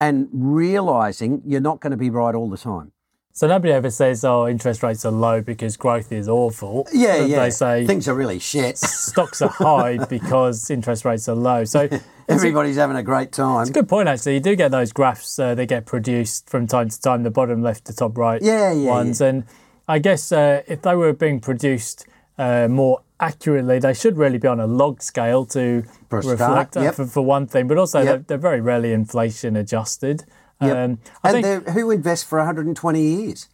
and 0.00 0.28
realizing 0.32 1.42
you're 1.46 1.60
not 1.60 1.80
going 1.80 1.92
to 1.92 1.96
be 1.96 2.10
right 2.10 2.34
all 2.34 2.50
the 2.50 2.58
time. 2.58 2.92
So 3.34 3.46
nobody 3.46 3.72
ever 3.72 3.90
says, 3.90 4.24
oh, 4.24 4.46
interest 4.46 4.82
rates 4.82 5.06
are 5.06 5.12
low 5.12 5.40
because 5.40 5.76
growth 5.78 6.12
is 6.12 6.28
awful. 6.28 6.86
Yeah, 6.92 7.24
yeah. 7.24 7.44
They 7.44 7.50
say 7.50 7.86
things 7.86 8.06
are 8.06 8.14
really 8.14 8.38
shit. 8.38 8.76
stocks 8.76 9.40
are 9.40 9.48
high 9.48 10.04
because 10.08 10.70
interest 10.70 11.04
rates 11.04 11.28
are 11.28 11.34
low. 11.34 11.64
So 11.64 11.88
Everybody's 12.28 12.76
having 12.76 12.96
a 12.96 13.02
great 13.02 13.32
time. 13.32 13.62
It's 13.62 13.70
a 13.70 13.72
good 13.72 13.88
point, 13.88 14.08
actually. 14.08 14.34
You 14.34 14.40
do 14.40 14.54
get 14.56 14.70
those 14.70 14.92
graphs 14.92 15.38
uh, 15.38 15.54
that 15.54 15.66
get 15.66 15.86
produced 15.86 16.48
from 16.48 16.66
time 16.66 16.88
to 16.88 17.00
time, 17.00 17.22
the 17.22 17.30
bottom 17.30 17.62
left 17.62 17.86
to 17.86 17.94
top 17.94 18.16
right 18.16 18.40
Yeah, 18.42 18.72
yeah, 18.72 18.88
ones. 18.90 19.20
And 19.20 19.44
I 19.88 19.98
guess 19.98 20.30
uh, 20.32 20.62
if 20.66 20.82
they 20.82 20.94
were 20.94 21.12
being 21.12 21.40
produced 21.40 22.06
uh, 22.38 22.68
more 22.68 23.00
accurately, 23.18 23.78
they 23.78 23.94
should 23.94 24.16
really 24.16 24.38
be 24.38 24.48
on 24.48 24.60
a 24.60 24.66
log 24.66 25.02
scale 25.02 25.44
to 25.46 25.84
For 26.08 26.22
start, 26.22 26.38
reflect 26.40 26.72
that 26.72 26.82
yep. 26.82 26.94
for, 26.94 27.06
for 27.06 27.22
one 27.22 27.46
thing. 27.46 27.66
But 27.66 27.78
also, 27.78 27.98
Yep. 28.00 28.06
they're, 28.06 28.18
they're 28.18 28.38
very 28.38 28.60
rarely 28.60 28.92
inflation 28.92 29.56
adjusted. 29.56 30.24
Yep. 30.62 30.76
Um, 30.76 30.98
I 31.22 31.30
and 31.32 31.44
think, 31.44 31.68
who 31.68 31.90
invests 31.90 32.24
for 32.26 32.38
120 32.38 33.00
years? 33.02 33.48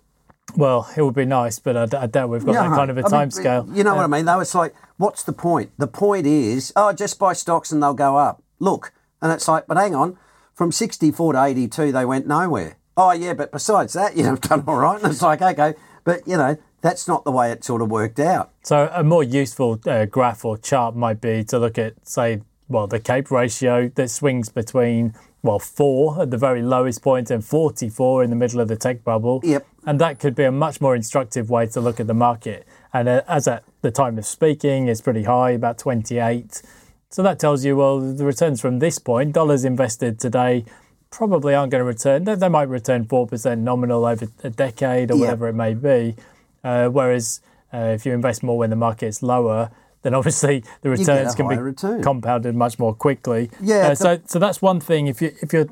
well, 0.57 0.89
it 0.97 1.03
would 1.03 1.15
be 1.15 1.25
nice, 1.25 1.59
but 1.59 1.77
I, 1.77 1.87
d- 1.87 1.97
I 1.97 2.07
doubt 2.07 2.31
we've 2.31 2.45
got 2.45 2.55
that 2.55 2.75
kind 2.75 2.91
of 2.91 2.97
a 2.97 3.01
I 3.01 3.03
mean, 3.03 3.11
time 3.11 3.31
scale. 3.31 3.69
You 3.73 3.85
know 3.85 3.95
what 3.95 4.05
I 4.05 4.07
mean? 4.07 4.25
Though 4.25 4.41
it's 4.41 4.55
like, 4.55 4.75
what's 4.97 5.23
the 5.23 5.33
point? 5.33 5.73
The 5.79 5.87
point 5.87 6.27
is, 6.27 6.73
oh, 6.75 6.93
just 6.93 7.19
buy 7.19 7.33
stocks 7.35 7.71
and 7.71 7.83
they'll 7.83 7.95
go 7.95 8.17
up. 8.17 8.43
Look, 8.59 8.93
and 9.21 9.31
it's 9.31 9.47
like, 9.47 9.67
but 9.67 9.77
hang 9.77 9.95
on, 9.95 10.17
from 10.55 10.73
64 10.73 11.35
to 11.35 11.45
82, 11.45 11.93
they 11.93 12.05
went 12.05 12.27
nowhere. 12.27 12.79
Oh, 12.97 13.13
yeah, 13.13 13.35
but 13.35 13.53
besides 13.53 13.93
that, 13.93 14.17
you 14.17 14.25
know, 14.25 14.33
I've 14.33 14.41
done 14.41 14.65
all 14.67 14.77
right. 14.77 15.01
And 15.03 15.13
it's 15.13 15.23
like, 15.23 15.43
okay, 15.43 15.75
but 16.05 16.27
you 16.27 16.37
know, 16.37 16.57
that's 16.81 17.07
not 17.07 17.25
the 17.25 17.31
way 17.31 17.53
it 17.53 17.63
sort 17.63 17.83
of 17.83 17.91
worked 17.91 18.19
out. 18.19 18.51
So 18.63 18.91
a 18.93 19.05
more 19.05 19.23
useful 19.23 19.81
uh, 19.87 20.07
graph 20.07 20.45
or 20.45 20.57
chart 20.57 20.97
might 20.97 21.21
be 21.21 21.45
to 21.45 21.59
look 21.59 21.79
at, 21.79 21.95
say, 22.09 22.41
well, 22.69 22.87
the 22.87 23.01
CAPE 23.01 23.31
ratio 23.31 23.89
that 23.95 24.11
swings 24.11 24.49
between, 24.49 25.15
well, 25.43 25.59
four 25.59 26.23
at 26.23 26.31
the 26.31 26.37
very 26.39 26.63
lowest 26.63 27.03
point 27.03 27.31
and 27.31 27.45
44 27.45 28.25
in 28.25 28.31
the 28.31 28.37
middle 28.37 28.61
of 28.61 28.69
the 28.69 28.77
tech 28.77 29.05
bubble. 29.05 29.41
Yep. 29.43 29.67
And 29.87 29.99
that 30.01 30.19
could 30.19 30.35
be 30.35 30.45
a 30.45 30.53
much 30.53 30.81
more 30.81 30.95
instructive 30.95 31.49
way 31.49 31.67
to 31.69 31.81
look 31.81 31.99
at 31.99 32.07
the 32.07 32.15
market. 32.15 32.67
And 32.93 33.09
uh, 33.09 33.23
as 33.29 33.49
at 33.49 33.65
the 33.83 33.91
time 33.91 34.19
of 34.19 34.27
speaking, 34.27 34.89
it's 34.89 35.01
pretty 35.01 35.23
high, 35.25 35.51
about 35.53 35.79
28. 35.79 36.63
So 37.11 37.23
that 37.23 37.39
tells 37.39 37.65
you, 37.65 37.77
well, 37.77 38.01
the 38.01 38.25
returns 38.25 38.61
from 38.61 38.81
this 38.81 38.99
point, 38.99 39.33
dollars 39.33 39.65
invested 39.65 40.21
today, 40.21 40.65
probably 41.11 41.55
aren't 41.55 41.71
going 41.73 41.81
to 41.81 41.85
return. 41.87 42.25
They, 42.25 42.35
they 42.35 42.51
might 42.51 42.69
return 42.69 43.07
4% 43.07 43.59
nominal 43.61 44.05
over 44.05 44.27
a 44.45 44.51
decade 44.51 45.11
or 45.11 45.15
Yeah. 45.15 45.21
whatever 45.23 45.49
it 45.49 45.55
may 45.55 45.73
be. 45.73 46.17
Uh, 46.63 46.89
whereas 46.89 47.41
uh, 47.73 47.93
if 47.95 48.05
you 48.05 48.13
invest 48.13 48.43
more 48.43 48.59
when 48.59 48.69
the 48.69 48.77
market's 48.77 49.23
lower, 49.23 49.71
then 50.03 50.15
obviously 50.15 50.63
the 50.83 50.91
returns 50.91 51.35
can 51.35 51.49
be 51.49 51.57
return. 51.57 52.03
compounded 52.03 52.55
much 52.55 52.79
more 52.79 52.95
quickly. 52.95 53.51
Yeah, 53.61 53.89
Uh, 53.89 53.95
so 53.95 54.21
so 54.27 54.39
that's 54.39 54.63
one 54.63 54.81
thing. 54.81 55.07
If 55.07 55.21
you 55.23 55.33
if 55.43 55.53
you're 55.53 55.69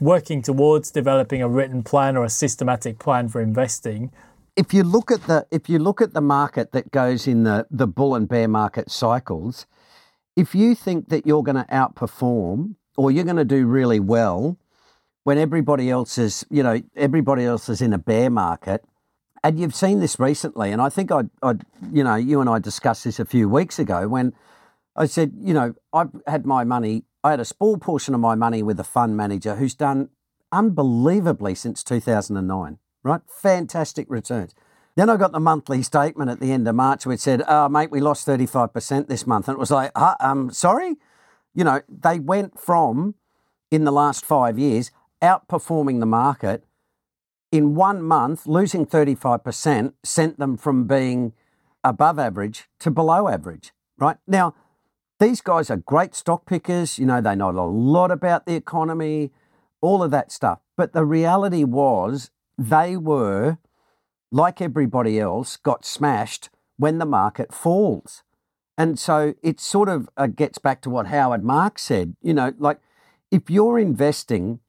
working 0.00 0.42
towards 0.42 0.90
developing 0.90 1.42
a 1.42 1.48
written 1.48 1.82
plan 1.82 2.16
or 2.16 2.24
a 2.24 2.30
systematic 2.30 2.98
plan 2.98 3.28
for 3.28 3.40
investing, 3.40 4.10
if 4.56 4.72
you 4.72 4.82
look 4.82 5.10
at 5.10 5.22
the 5.26 5.46
if 5.50 5.68
you 5.68 5.78
look 5.78 6.00
at 6.00 6.14
the 6.14 6.20
market 6.20 6.72
that 6.72 6.90
goes 6.90 7.26
in 7.26 7.44
the 7.44 7.66
the 7.70 7.86
bull 7.86 8.14
and 8.14 8.28
bear 8.28 8.48
market 8.48 8.90
cycles, 8.90 9.66
if 10.36 10.54
you 10.54 10.74
think 10.74 11.08
that 11.08 11.26
you're 11.26 11.42
going 11.42 11.56
to 11.56 11.66
outperform 11.70 12.74
or 12.96 13.10
you're 13.10 13.24
going 13.24 13.36
to 13.36 13.44
do 13.44 13.66
really 13.66 14.00
well 14.00 14.56
when 15.24 15.36
everybody 15.36 15.90
else 15.90 16.16
is, 16.16 16.46
you 16.48 16.62
know, 16.62 16.80
everybody 16.96 17.44
else 17.44 17.68
is 17.68 17.82
in 17.82 17.92
a 17.92 17.98
bear 17.98 18.30
market, 18.30 18.82
and 19.42 19.58
you've 19.58 19.74
seen 19.74 20.00
this 20.00 20.18
recently, 20.18 20.70
and 20.72 20.80
I 20.80 20.88
think 20.88 21.10
I, 21.10 21.22
I, 21.42 21.54
you 21.92 22.04
know, 22.04 22.16
you 22.16 22.40
and 22.40 22.48
I 22.48 22.58
discussed 22.58 23.04
this 23.04 23.18
a 23.18 23.24
few 23.24 23.48
weeks 23.48 23.78
ago 23.78 24.08
when 24.08 24.32
I 24.96 25.06
said, 25.06 25.32
you 25.40 25.54
know, 25.54 25.74
I've 25.92 26.10
had 26.26 26.44
my 26.44 26.64
money, 26.64 27.04
I 27.22 27.30
had 27.30 27.40
a 27.40 27.44
small 27.44 27.78
portion 27.78 28.14
of 28.14 28.20
my 28.20 28.34
money 28.34 28.62
with 28.62 28.80
a 28.80 28.84
fund 28.84 29.16
manager 29.16 29.56
who's 29.56 29.74
done 29.74 30.08
unbelievably 30.50 31.54
since 31.54 31.84
2009, 31.84 32.78
right? 33.02 33.20
Fantastic 33.28 34.06
returns. 34.08 34.54
Then 34.96 35.08
I 35.08 35.16
got 35.16 35.30
the 35.30 35.38
monthly 35.38 35.82
statement 35.82 36.30
at 36.30 36.40
the 36.40 36.50
end 36.50 36.66
of 36.66 36.74
March 36.74 37.06
which 37.06 37.20
said, 37.20 37.44
oh, 37.46 37.68
mate, 37.68 37.92
we 37.92 38.00
lost 38.00 38.26
35% 38.26 39.06
this 39.06 39.26
month. 39.26 39.46
And 39.46 39.54
it 39.54 39.60
was 39.60 39.70
like, 39.70 39.92
huh, 39.94 40.16
um, 40.18 40.50
sorry? 40.50 40.96
You 41.54 41.62
know, 41.62 41.82
they 41.88 42.18
went 42.18 42.58
from, 42.58 43.14
in 43.70 43.84
the 43.84 43.92
last 43.92 44.24
five 44.24 44.58
years, 44.58 44.90
outperforming 45.22 46.00
the 46.00 46.06
market 46.06 46.64
in 47.50 47.74
one 47.74 48.02
month, 48.02 48.46
losing 48.46 48.86
35% 48.86 49.92
sent 50.02 50.38
them 50.38 50.56
from 50.56 50.86
being 50.86 51.32
above 51.82 52.18
average 52.18 52.68
to 52.80 52.90
below 52.90 53.28
average, 53.28 53.72
right? 53.98 54.16
Now, 54.26 54.54
these 55.18 55.40
guys 55.40 55.70
are 55.70 55.76
great 55.76 56.14
stock 56.14 56.46
pickers. 56.46 56.98
You 56.98 57.06
know, 57.06 57.20
they 57.20 57.34
know 57.34 57.50
a 57.50 57.52
lot 57.52 58.10
about 58.10 58.46
the 58.46 58.54
economy, 58.54 59.32
all 59.80 60.02
of 60.02 60.10
that 60.10 60.30
stuff. 60.30 60.60
But 60.76 60.92
the 60.92 61.04
reality 61.04 61.64
was 61.64 62.30
they 62.56 62.96
were, 62.96 63.58
like 64.30 64.60
everybody 64.60 65.18
else, 65.18 65.56
got 65.56 65.84
smashed 65.84 66.50
when 66.76 66.98
the 66.98 67.06
market 67.06 67.52
falls. 67.52 68.22
And 68.76 68.98
so 68.98 69.34
it 69.42 69.58
sort 69.58 69.88
of 69.88 70.08
uh, 70.16 70.28
gets 70.28 70.58
back 70.58 70.82
to 70.82 70.90
what 70.90 71.08
Howard 71.08 71.42
Marks 71.42 71.82
said. 71.82 72.14
You 72.22 72.34
know, 72.34 72.52
like 72.58 72.78
if 73.30 73.50
you're 73.50 73.78
investing 73.78 74.60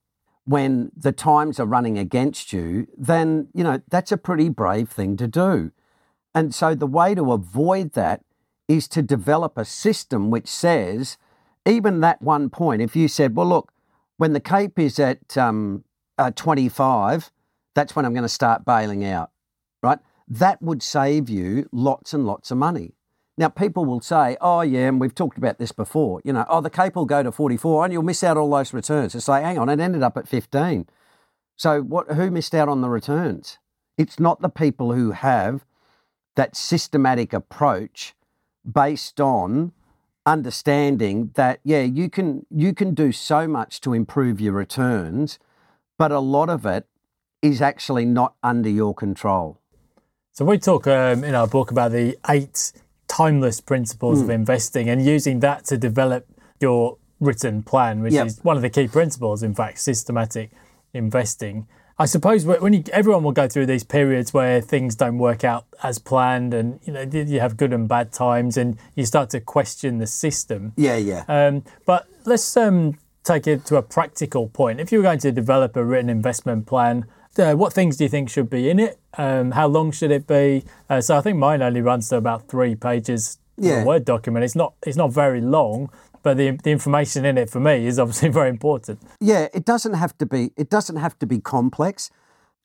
when 0.50 0.92
the 0.98 1.12
times 1.12 1.60
are 1.60 1.68
running 1.68 2.00
against 2.00 2.52
you, 2.52 2.88
then, 2.98 3.48
you 3.54 3.64
know, 3.64 3.80
that's 3.88 4.12
a 4.12 4.18
pretty 4.18 4.50
brave 4.50 4.90
thing 4.90 5.16
to 5.16 5.28
do. 5.28 5.72
And 6.34 6.56
so 6.56 6.74
the 6.74 6.88
way 6.88 7.14
to 7.14 7.32
avoid 7.32 7.94
that 7.94 8.24
is 8.68 8.88
to 8.88 9.04
develop 9.04 9.60
a 9.60 9.64
system 9.64 10.32
which 10.32 10.48
says, 10.48 11.20
even 11.68 12.00
that 12.00 12.20
one 12.24 12.50
point, 12.50 12.82
if 12.82 12.96
you 12.96 13.08
said, 13.08 13.36
well, 13.36 13.46
look, 13.46 13.72
when 14.18 14.34
the 14.34 14.40
CAPE 14.40 14.80
is 14.80 14.98
at 14.98 15.38
um, 15.38 15.84
uh, 16.18 16.32
25, 16.32 17.32
that's 17.76 17.96
when 17.96 18.04
I'm 18.04 18.14
going 18.14 18.24
to 18.24 18.28
start 18.28 18.66
bailing 18.66 19.06
out, 19.06 19.30
right? 19.84 20.00
That 20.28 20.64
would 20.64 20.82
save 20.82 21.30
you 21.30 21.70
lots 21.72 22.12
and 22.12 22.26
lots 22.26 22.50
of 22.50 22.58
money. 22.58 22.96
Now, 23.40 23.48
people 23.48 23.86
will 23.86 24.02
say, 24.02 24.36
oh, 24.42 24.60
yeah, 24.60 24.90
and 24.90 25.00
we've 25.00 25.16
talked 25.16 25.38
about 25.38 25.60
this 25.60 25.72
before, 25.72 26.20
you 26.26 26.34
know, 26.34 26.46
oh, 26.50 26.60
the 26.60 26.70
CAPE 26.70 26.98
will 26.98 27.06
go 27.06 27.24
to 27.24 27.32
44 27.32 27.86
and 27.86 27.94
you'll 27.94 28.04
miss 28.04 28.22
out 28.22 28.36
all 28.36 28.50
those 28.50 28.74
returns. 28.74 29.16
It's 29.16 29.30
like, 29.30 29.46
hang 29.46 29.58
on, 29.58 29.70
it 29.70 29.80
ended 29.80 30.04
up 30.04 30.18
at 30.18 30.28
15. 30.28 30.88
So 31.56 31.82
what, 31.82 32.12
who 32.12 32.30
missed 32.32 32.54
out 32.54 32.68
on 32.68 32.82
the 32.82 32.90
returns? 32.90 33.58
It's 33.98 34.20
not 34.20 34.42
the 34.42 34.50
people 34.50 34.92
who 34.92 35.12
have 35.12 35.66
that 36.36 36.58
systematic 36.58 37.32
approach 37.32 38.14
based 38.70 39.22
on 39.22 39.72
understanding 40.26 41.32
that 41.36 41.60
yeah 41.64 41.82
you 41.82 42.10
can 42.10 42.46
you 42.52 42.74
can 42.74 42.94
do 42.94 43.12
so 43.12 43.48
much 43.48 43.82
to 43.82 43.94
improve 43.94 44.40
your 44.40 44.54
returns 44.54 45.40
but 45.98 46.12
a 46.12 46.20
lot 46.20 46.50
of 46.50 46.66
it 46.66 46.86
is 47.42 47.62
actually 47.62 48.06
not 48.06 48.36
under 48.44 48.70
your 48.70 48.94
control 48.94 49.60
so 50.34 50.46
we 50.46 50.58
talk 50.58 50.86
um, 50.86 51.24
in 51.24 51.34
our 51.34 51.48
book 51.48 51.72
about 51.72 51.92
the 51.92 52.16
eight 52.30 52.74
timeless 53.10 53.60
principles 53.60 54.20
mm. 54.20 54.22
of 54.22 54.28
hmm. 54.28 54.32
investing 54.32 54.88
and 54.88 55.06
using 55.06 55.42
that 55.42 55.66
to 55.66 55.78
develop 55.78 56.26
your 56.62 56.98
written 57.20 57.62
plan 57.62 58.02
which 58.02 58.14
yep. 58.14 58.28
is 58.28 58.40
one 58.44 58.56
of 58.56 58.62
the 58.62 58.70
key 58.70 58.88
principles 58.88 59.44
in 59.44 59.54
fact 59.54 59.80
systematic 59.80 60.52
investing 60.94 61.68
I 62.02 62.06
suppose 62.06 62.46
when 62.46 62.72
you, 62.72 62.84
everyone 62.94 63.24
will 63.24 63.34
go 63.34 63.50
through 63.50 63.66
these 63.66 63.84
periods 63.84 64.34
where 64.34 64.62
things 64.62 64.96
don't 64.96 65.18
work 65.18 65.44
out 65.44 65.66
as 65.84 66.00
planned, 66.00 66.54
and 66.54 66.80
you 66.86 66.94
know 66.94 67.02
you 67.02 67.42
have 67.42 67.58
good 67.58 67.74
and 67.74 67.90
bad 67.90 68.14
times, 68.14 68.56
and 68.56 68.78
you 68.96 69.06
start 69.06 69.30
to 69.32 69.42
question 69.42 69.98
the 69.98 70.08
system. 70.08 70.72
Yeah, 70.78 70.96
yeah. 70.96 71.26
Um, 71.28 71.66
but 71.86 72.08
let's 72.24 72.56
um, 72.56 72.98
take 73.26 73.48
it 73.48 73.66
to 73.66 73.76
a 73.76 73.82
practical 73.82 74.48
point. 74.48 74.80
If 74.80 74.94
you 74.94 75.00
were 75.00 75.04
going 75.04 75.20
to 75.20 75.32
develop 75.34 75.76
a 75.76 75.84
written 75.84 76.10
investment 76.10 76.68
plan, 76.68 77.06
uh, 77.38 77.54
what 77.54 77.74
things 77.74 77.98
do 77.98 78.04
you 78.06 78.10
think 78.10 78.30
should 78.30 78.50
be 78.50 78.70
in 78.70 78.80
it? 78.80 79.00
Um, 79.18 79.52
how 79.52 79.68
long 79.68 79.92
should 79.92 80.12
it 80.12 80.26
be? 80.26 80.64
Uh, 80.90 81.02
so 81.02 81.18
I 81.18 81.22
think 81.22 81.38
mine 81.38 81.62
only 81.62 81.82
runs 81.82 82.10
to 82.10 82.18
about 82.18 82.48
three 82.48 82.76
pages. 82.76 83.38
Yeah. 83.58 83.84
Word 83.84 84.06
document. 84.06 84.46
It's 84.46 84.56
not. 84.56 84.74
It's 84.86 84.96
not 84.96 85.12
very 85.12 85.42
long, 85.42 85.90
but 86.24 86.38
the, 86.38 86.52
the 86.52 86.72
information 86.72 87.26
in 87.26 87.38
it 87.38 87.50
for 87.50 87.60
me 87.60 87.86
is 87.86 88.00
obviously 88.00 88.30
very 88.40 88.50
important. 88.50 89.02
Yeah, 89.20 89.48
it 89.54 89.66
doesn't 89.66 89.94
have 89.94 90.18
to 90.20 90.26
be. 90.26 90.52
It 90.56 90.70
doesn't 90.70 90.96
have 90.96 91.20
to 91.20 91.26
be 91.26 91.40
complex. 91.40 92.10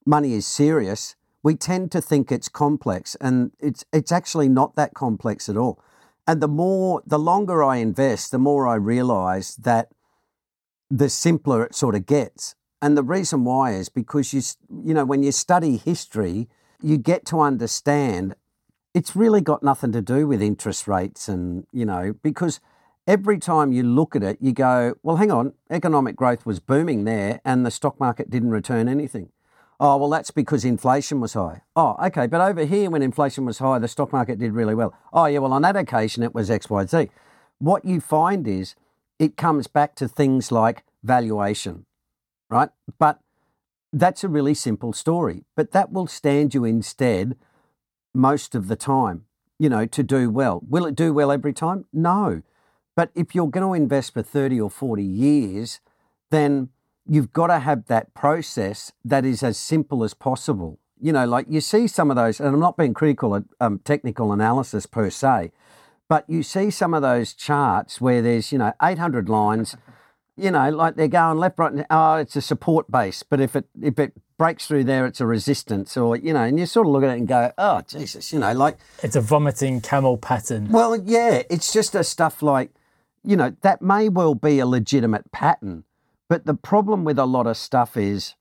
Money 0.07 0.35
is 0.35 0.47
serious. 0.47 1.17
We 1.43 1.57
tend 1.57 1.93
to 1.93 2.01
think 2.01 2.33
it's 2.33 2.49
complex, 2.49 3.17
and 3.21 3.51
it's 3.61 3.85
it's 3.93 4.13
actually 4.13 4.49
not 4.49 4.77
that 4.77 4.95
complex 4.95 5.49
at 5.49 5.57
all. 5.57 5.81
And 6.27 6.41
the 6.41 6.49
more, 6.49 7.03
the 7.07 7.19
longer 7.19 7.63
I 7.63 7.77
invest, 7.77 8.31
the 8.31 8.39
more 8.39 8.67
I 8.67 8.77
realise 8.77 9.57
that 9.57 9.91
the 10.91 11.09
simpler 11.09 11.65
it 11.65 11.75
sort 11.75 11.95
of 11.95 12.07
gets. 12.07 12.55
And 12.85 12.99
the 12.99 13.03
reason 13.03 13.45
why 13.45 13.73
is 13.73 13.89
because 13.89 14.35
you 14.35 14.43
you 14.85 14.93
know 14.93 15.07
when 15.07 15.23
you 15.23 15.33
study 15.33 15.79
history, 15.79 16.49
you 16.83 16.99
get 16.99 17.25
to 17.27 17.41
understand 17.41 18.35
it's 18.93 19.17
really 19.17 19.41
got 19.41 19.63
nothing 19.63 19.91
to 19.93 20.03
do 20.03 20.27
with 20.27 20.43
interest 20.43 20.87
rates 20.87 21.27
and 21.27 21.67
you 21.73 21.87
know 21.87 22.15
because 22.23 22.61
every 23.07 23.39
time 23.39 23.73
you 23.73 23.83
look 23.83 24.15
at 24.15 24.23
it, 24.23 24.37
you 24.39 24.53
go, 24.53 24.95
well, 25.03 25.17
hang 25.17 25.31
on, 25.31 25.55
economic 25.71 26.15
growth 26.15 26.45
was 26.45 26.61
booming 26.61 27.05
there 27.05 27.41
and 27.43 27.65
the 27.65 27.71
stock 27.71 27.99
market 27.99 28.29
didn't 28.29 28.51
return 28.51 28.87
anything. 28.87 29.31
Oh, 29.81 29.97
well, 29.97 30.11
that's 30.11 30.31
because 30.31 30.63
inflation 30.63 31.21
was 31.21 31.33
high. 31.33 31.63
Oh, 31.75 31.97
okay, 32.09 32.27
but 32.27 32.43
over 32.43 32.67
here, 32.67 32.91
when 32.91 33.03
inflation 33.03 33.47
was 33.47 33.61
high, 33.61 33.79
the 33.79 33.89
stock 33.89 34.13
market 34.13 34.39
did 34.39 34.53
really 34.53 34.75
well. 34.75 34.93
Oh, 35.11 35.25
yeah, 35.25 35.39
well, 35.39 35.55
on 35.55 35.63
that 35.63 35.77
occasion, 35.77 36.23
it 36.23 36.35
was 36.35 36.51
X, 36.51 36.69
Y, 36.69 36.85
Z. 36.85 37.09
What 37.59 37.87
you 37.87 38.03
find 38.03 38.47
is 38.47 38.75
it 39.19 39.39
comes 39.39 39.69
back 39.69 39.95
to 39.97 40.07
things 40.07 40.53
like 40.53 40.85
valuation, 41.03 41.87
right? 42.55 42.71
But 42.99 43.19
that's 43.93 44.25
a 44.25 44.29
really 44.29 44.55
simple 44.55 44.93
story, 44.93 45.45
but 45.57 45.73
that 45.73 45.93
will 45.93 46.07
stand 46.07 46.55
you 46.55 46.65
instead 46.65 47.37
most 48.15 48.55
of 48.55 48.69
the 48.69 48.77
time, 48.77 49.25
you 49.59 49.69
know, 49.69 49.87
to 49.87 50.03
do 50.03 50.31
well. 50.31 50.63
Will 50.69 50.87
it 50.87 50.95
do 50.95 51.13
well 51.13 51.33
every 51.33 51.53
time? 51.53 51.85
No. 51.93 52.43
But 52.97 53.11
if 53.15 53.35
you're 53.35 53.49
going 53.49 53.67
to 53.67 53.75
invest 53.75 54.15
for 54.15 54.23
30 54.23 54.61
or 54.61 54.71
40 54.71 55.03
years, 55.03 55.81
then 56.31 56.69
you've 57.09 57.33
got 57.33 57.49
to 57.49 57.59
have 57.59 57.87
that 57.87 58.15
process 58.15 58.93
that 59.05 59.25
is 59.25 59.43
as 59.43 59.59
simple 59.59 60.05
as 60.05 60.15
possible. 60.15 60.79
You 61.01 61.13
know, 61.13 61.27
like 61.27 61.47
you 61.49 61.61
see 61.61 61.89
some 61.89 62.11
of 62.11 62.17
those, 62.17 62.39
and 62.39 62.49
I'm 62.49 62.61
not 62.61 62.77
being 62.77 62.95
critical 62.95 63.35
of 63.35 63.45
um, 63.61 63.81
technical 63.81 64.33
analysis 64.33 64.87
per 64.87 65.11
se, 65.11 65.51
but 66.09 66.25
you 66.29 66.45
see 66.45 66.71
some 66.71 66.95
of 66.95 67.03
those 67.03 67.35
charts 67.35 68.01
where 68.01 68.23
there's, 68.23 68.53
you 68.53 68.59
know, 68.59 68.73
800 68.81 69.29
lines, 69.29 69.77
you 70.37 70.51
know, 70.51 70.71
like 70.71 70.97
they're 70.97 71.09
going 71.09 71.39
left, 71.39 71.59
right, 71.59 71.73
and 71.73 71.87
oh, 71.91 72.17
it's 72.17 72.37
a 72.37 72.43
support 72.43 72.91
base. 72.91 73.23
But 73.23 73.41
if 73.41 73.55
it 73.55 73.67
if 73.81 73.99
it 73.99 74.13
breaks 74.37 74.67
through 74.67 74.85
there, 74.85 75.07
it's 75.07 75.21
a 75.21 75.27
resistance, 75.27 75.97
or 75.97 76.17
you 76.17 76.33
know, 76.33 76.43
and 76.43 76.59
you 76.59 76.67
sort 76.67 76.87
of 76.87 76.93
look 76.93 77.05
at 77.05 77.11
it 77.11 77.19
and 77.19 77.29
go, 77.29 77.53
oh 77.57 77.83
Jesus, 77.87 78.33
you 78.33 78.39
know, 78.39 78.53
like 78.53 78.79
it's 79.03 79.17
a 79.17 79.21
vomiting 79.21 79.81
camel 79.81 80.19
pattern. 80.19 80.69
Well, 80.71 80.97
yeah, 80.97 81.43
it's 81.49 81.73
just 81.73 81.95
a 81.95 82.03
stuff 82.03 82.43
like 82.43 82.71
you 83.25 83.37
know, 83.37 83.57
that 83.63 83.81
may 83.81 84.09
well 84.09 84.35
be 84.35 84.59
a 84.59 84.67
legitimate 84.67 85.33
pattern. 85.33 85.85
But 86.29 86.47
the 86.47 86.55
problem 86.55 87.05
with 87.05 87.19
a 87.19 87.25
lot 87.25 87.47
of 87.47 87.57
stuff 87.57 87.97
is, 87.97 88.35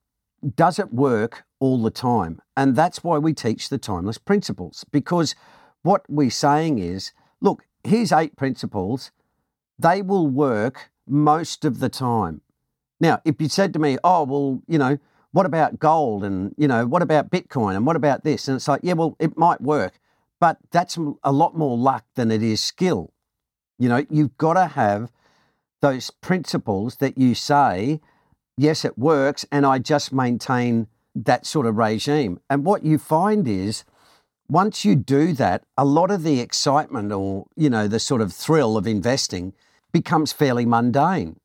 does 0.56 0.78
it 0.78 0.94
work 0.94 1.46
all 1.60 1.82
the 1.82 1.90
time? 1.90 2.42
And 2.58 2.76
that's 2.76 3.04
why 3.04 3.18
we 3.18 3.34
teach 3.34 3.70
the 3.70 3.78
timeless 3.78 4.18
principles. 4.18 4.86
Because 4.92 5.36
what 5.82 6.04
we're 6.10 6.30
saying 6.30 6.80
is, 6.80 7.14
look, 7.40 7.64
here's 7.84 8.12
eight 8.12 8.36
principles. 8.36 9.12
They 9.80 10.02
will 10.02 10.28
work 10.28 10.92
most 11.08 11.66
of 11.66 11.80
the 11.80 11.90
time. 11.90 12.42
Now, 13.00 13.22
if 13.26 13.42
you 13.42 13.50
said 13.50 13.74
to 13.74 13.80
me, 13.80 13.98
oh, 14.04 14.24
well, 14.24 14.62
you 14.68 14.78
know, 14.78 14.98
what 15.32 15.46
about 15.46 15.80
gold 15.80 16.24
and, 16.24 16.54
you 16.58 16.68
know, 16.68 16.86
what 16.86 17.02
about 17.02 17.32
Bitcoin 17.32 17.76
and 17.76 17.86
what 17.86 17.96
about 17.96 18.24
this? 18.24 18.48
And 18.48 18.56
it's 18.56 18.68
like, 18.68 18.82
yeah, 18.84 18.94
well, 18.94 19.16
it 19.20 19.38
might 19.38 19.62
work, 19.62 20.00
but 20.40 20.58
that's 20.72 20.98
a 21.24 21.32
lot 21.32 21.58
more 21.58 21.78
luck 21.78 22.06
than 22.16 22.32
it 22.32 22.44
is 22.44 22.64
skill. 22.64 23.12
You 23.80 23.90
know, 23.90 24.06
you've 24.10 24.38
got 24.38 24.54
to 24.54 24.68
have 24.68 25.12
those 25.82 26.12
principles 26.12 26.98
that 26.98 27.18
you 27.18 27.36
say, 27.36 28.00
yes, 28.58 28.86
it 28.86 28.98
works, 28.98 29.46
and 29.52 29.66
I 29.66 29.80
just 29.80 30.14
maintain 30.14 30.88
that 31.16 31.46
sort 31.46 31.66
of 31.66 31.78
regime. 31.78 32.40
And 32.50 32.64
what 32.64 32.86
you 32.86 32.98
find 32.98 33.48
is, 33.48 33.84
once 34.48 34.86
you 34.86 34.96
do 34.96 35.34
that, 35.34 35.64
a 35.78 35.84
lot 35.84 36.12
of 36.12 36.24
the 36.24 36.40
excitement 36.40 37.12
or, 37.12 37.48
you 37.56 37.70
know, 37.70 37.88
the 37.88 38.00
sort 38.00 38.22
of 38.22 38.32
thrill 38.32 38.78
of 38.78 38.86
investing 38.86 39.54
becomes 39.94 40.34
fairly 40.34 40.66
mundane. 40.66 41.40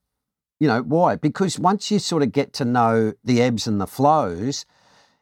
You 0.59 0.67
know, 0.67 0.83
why? 0.83 1.15
Because 1.15 1.59
once 1.59 1.91
you 1.91 2.01
sort 2.01 2.25
of 2.25 2.33
get 2.33 2.53
to 2.55 2.65
know 2.65 3.13
the 3.23 3.41
ebbs 3.41 3.69
and 3.69 3.81
the 3.81 3.87
flows, 3.87 4.67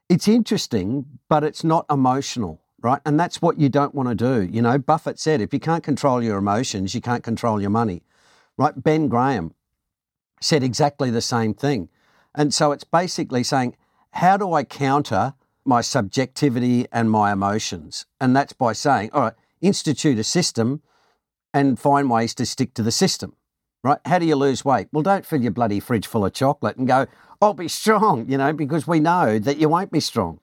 it's 0.09 0.27
interesting, 0.29 1.05
but 1.29 1.45
it's 1.45 1.63
not 1.63 1.85
emotional 1.91 2.61
right? 2.87 3.01
And 3.05 3.19
that's 3.19 3.43
what 3.43 3.59
you 3.59 3.69
don't 3.69 3.95
want 3.95 4.09
to 4.09 4.15
do. 4.15 4.49
You 4.53 4.63
know, 4.63 4.79
Buffett 4.79 5.19
said, 5.19 5.41
if 5.41 5.53
you 5.53 5.59
can't 5.59 5.83
control 5.83 6.23
your 6.23 6.39
emotions, 6.39 6.95
you 6.95 7.01
can't 7.01 7.25
control 7.25 7.61
your 7.61 7.71
money, 7.71 8.03
right? 8.57 8.81
Ben 8.81 9.09
Graham 9.09 9.55
said 10.41 10.63
exactly 10.63 11.11
the 11.11 11.21
same 11.21 11.53
thing. 11.53 11.89
And 12.35 12.55
so 12.55 12.71
it's 12.71 12.85
basically 12.85 13.43
saying, 13.43 13.77
how 14.13 14.37
do 14.37 14.53
I 14.53 14.63
counter 14.63 15.35
my 15.65 15.81
subjectivity 15.81 16.87
and 16.93 17.11
my 17.11 17.33
emotions? 17.33 18.07
And 18.21 18.37
that's 18.37 18.53
by 18.53 18.73
saying, 18.73 19.11
all 19.13 19.23
right, 19.23 19.35
institute 19.61 20.19
a 20.19 20.25
system 20.25 20.83
and 21.57 21.79
find 21.79 22.11
ways 22.11 22.35
to 22.35 22.45
stick 22.45 22.75
to 22.75 22.83
the 22.83 22.93
system, 22.93 23.35
right? 23.83 23.99
How 24.05 24.19
do 24.19 24.27
you 24.27 24.37
lose 24.37 24.63
weight? 24.63 24.89
Well, 24.93 25.03
don't 25.03 25.25
fill 25.25 25.41
your 25.41 25.53
bloody 25.53 25.81
fridge 25.81 26.07
full 26.07 26.27
of 26.27 26.35
chocolate 26.35 26.77
and 26.77 26.87
go, 26.87 27.07
I'll 27.41 27.55
be 27.55 27.69
strong, 27.69 28.29
you 28.29 28.37
know, 28.37 28.53
because 28.53 28.87
we 28.87 29.01
know 29.01 29.39
that 29.39 29.57
you 29.57 29.71
won't 29.71 29.91
be 29.91 30.01
strong. 30.01 30.39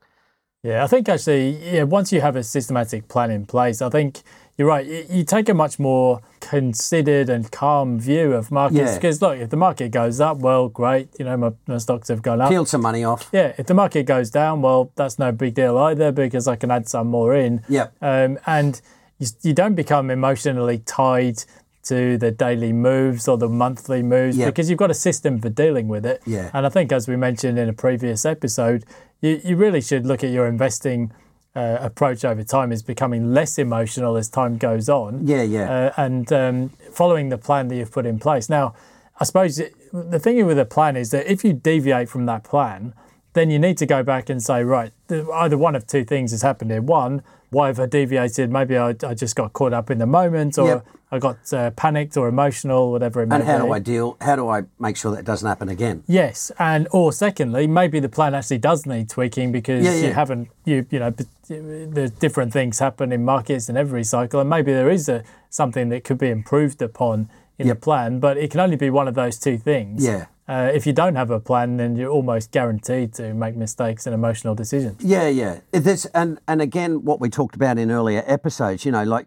Yeah, 0.63 0.83
I 0.83 0.87
think 0.87 1.07
actually, 1.07 1.59
yeah, 1.71 1.83
once 1.83 2.11
you 2.11 2.21
have 2.21 2.35
a 2.35 2.43
systematic 2.43 3.09
plan 3.09 3.29
in 3.29 3.45
place, 3.45 3.79
I 3.79 3.89
think 3.89 4.21
you're 4.57 4.67
right. 4.67 4.85
You, 4.87 5.23
take 5.23 5.49
a 5.49 5.53
much 5.53 5.77
more 5.77 6.21
considered 6.39 7.29
and 7.29 7.51
calm 7.51 7.99
view 7.99 8.33
of 8.33 8.49
markets 8.49 8.95
because 8.95 9.21
yeah. 9.21 9.27
look, 9.27 9.37
if 9.39 9.49
the 9.49 9.57
market 9.57 9.91
goes 9.91 10.19
up, 10.19 10.37
well, 10.37 10.69
great. 10.69 11.09
You 11.19 11.25
know, 11.25 11.37
my, 11.37 11.51
my 11.67 11.77
stocks 11.77 12.07
have 12.07 12.23
gone 12.23 12.41
up. 12.41 12.49
Peel 12.49 12.65
some 12.65 12.81
money 12.81 13.03
off. 13.03 13.29
Yeah, 13.31 13.53
if 13.57 13.67
the 13.67 13.73
market 13.75 14.07
goes 14.07 14.31
down, 14.31 14.61
well, 14.61 14.91
that's 14.95 15.19
no 15.19 15.31
big 15.31 15.53
deal 15.53 15.77
either 15.77 16.11
because 16.11 16.47
I 16.47 16.55
can 16.55 16.71
add 16.71 16.87
some 16.87 17.07
more 17.07 17.35
in. 17.35 17.63
Yeah. 17.67 17.87
Um, 18.01 18.39
and 18.47 18.81
you, 19.23 19.49
you 19.49 19.53
don't 19.53 19.75
become 19.75 20.09
emotionally 20.09 20.79
tied 20.79 21.43
to 21.83 22.17
the 22.17 22.31
daily 22.31 22.71
moves 22.71 23.27
or 23.27 23.37
the 23.37 23.49
monthly 23.49 24.01
moves 24.01 24.37
Yeah. 24.37 24.45
because 24.45 24.69
you've 24.69 24.79
got 24.79 24.89
a 24.91 24.93
system 24.93 25.39
for 25.41 25.49
dealing 25.49 25.87
with 25.89 26.05
it. 26.05 26.21
Yeah. 26.25 26.49
And 26.53 26.65
I 26.65 26.69
think, 26.69 26.91
as 26.91 27.07
we 27.07 27.15
mentioned 27.17 27.59
in 27.59 27.67
a 27.67 27.73
previous 27.73 28.25
episode, 28.25 28.85
you, 29.21 29.41
you 29.43 29.55
really 29.57 29.81
should 29.81 30.05
look 30.05 30.23
at 30.23 30.29
your 30.29 30.47
investing 30.47 31.11
uh, 31.55 31.77
approach 31.81 32.23
over 32.25 32.43
time 32.43 32.71
is 32.71 32.81
becoming 32.81 33.33
less 33.33 33.57
emotional 33.59 34.15
as 34.17 34.29
time 34.29 34.57
goes 34.57 34.87
on. 34.89 35.27
Yeah, 35.27 35.43
yeah. 35.43 35.71
Uh, 35.71 35.93
and 35.97 36.31
um, 36.33 36.69
following 36.91 37.29
the 37.29 37.37
plan 37.37 37.67
that 37.67 37.75
you've 37.75 37.91
put 37.91 38.05
in 38.05 38.17
place. 38.17 38.49
Now, 38.49 38.73
I 39.19 39.25
suppose 39.25 39.59
it- 39.59 39.75
the 39.93 40.17
thing 40.19 40.43
with 40.47 40.57
a 40.57 40.65
plan 40.65 40.95
is 40.95 41.11
that 41.11 41.31
if 41.31 41.43
you 41.43 41.53
deviate 41.53 42.09
from 42.09 42.25
that 42.25 42.43
plan, 42.43 42.93
then 43.33 43.51
you 43.51 43.59
need 43.59 43.77
to 43.77 43.85
go 43.85 44.01
back 44.03 44.29
and 44.29 44.41
say, 44.41 44.63
right, 44.63 44.91
either 45.11 45.57
one 45.57 45.75
of 45.75 45.85
two 45.85 46.03
things 46.03 46.31
has 46.31 46.41
happened 46.41 46.71
here. 46.71 46.81
One, 46.81 47.21
why 47.53 47.67
have 47.67 47.79
I 47.79 47.85
deviated? 47.85 48.51
Maybe 48.51 48.77
I, 48.77 48.89
I 48.89 49.13
just 49.13 49.35
got 49.35 49.53
caught 49.53 49.73
up 49.73 49.89
in 49.91 49.97
the 49.99 50.05
moment, 50.05 50.57
or 50.57 50.67
Yep. 50.67 50.85
I 51.11 51.19
got 51.19 51.53
uh, 51.53 51.69
panicked 51.71 52.17
or 52.17 52.27
emotional, 52.27 52.91
whatever 52.91 53.21
it 53.21 53.27
may 53.27 53.35
and 53.35 53.43
how 53.43 53.59
be. 53.59 53.65
do 53.67 53.71
I 53.71 53.79
deal? 53.79 54.17
How 54.19 54.35
do 54.35 54.49
I 54.49 54.63
make 54.79 54.97
sure 54.97 55.11
that 55.15 55.23
doesn't 55.25 55.47
happen 55.47 55.69
again? 55.69 56.03
Yes, 56.07 56.51
and 56.57 56.87
or 56.91 57.13
secondly, 57.13 57.67
maybe 57.67 57.99
the 57.99 58.09
plan 58.09 58.33
actually 58.33 58.57
does 58.57 58.85
need 58.87 59.09
tweaking 59.09 59.51
because 59.51 59.85
Yeah, 59.85 59.93
yeah. 59.93 60.07
you 60.07 60.13
haven't 60.13 60.49
you 60.65 60.85
you 60.89 60.99
know 60.99 61.13
there's 61.47 62.11
different 62.11 62.51
things 62.51 62.79
happen 62.79 63.11
in 63.11 63.23
markets 63.23 63.69
in 63.69 63.77
every 63.77 64.03
cycle, 64.03 64.39
and 64.39 64.49
maybe 64.49 64.73
there 64.73 64.89
is 64.89 65.07
a 65.07 65.23
something 65.49 65.89
that 65.89 66.03
could 66.03 66.17
be 66.17 66.29
improved 66.29 66.81
upon 66.81 67.29
in 67.59 67.67
the 67.67 67.75
plan, 67.75 68.19
but 68.19 68.35
it 68.37 68.49
can 68.49 68.59
only 68.59 68.75
be 68.75 68.89
one 68.89 69.07
of 69.07 69.13
those 69.13 69.37
two 69.37 69.57
things. 69.57 70.03
Yeah. 70.03 70.25
Uh, 70.47 70.69
if 70.73 70.85
you 70.85 70.91
don't 70.91 71.15
have 71.15 71.29
a 71.29 71.39
plan, 71.39 71.77
then 71.77 71.95
you're 71.95 72.09
almost 72.09 72.51
guaranteed 72.51 73.13
to 73.13 73.33
make 73.33 73.55
mistakes 73.55 74.05
and 74.05 74.13
emotional 74.13 74.53
decisions. 74.53 75.01
Yeah, 75.01 75.29
yeah. 75.29 75.61
This 75.71 76.05
and 76.07 76.39
and 76.47 76.61
again, 76.61 77.05
what 77.05 77.21
we 77.21 77.29
talked 77.29 77.55
about 77.55 77.77
in 77.77 77.89
earlier 77.89 78.23
episodes. 78.27 78.85
You 78.85 78.91
know, 78.91 79.03
like 79.03 79.25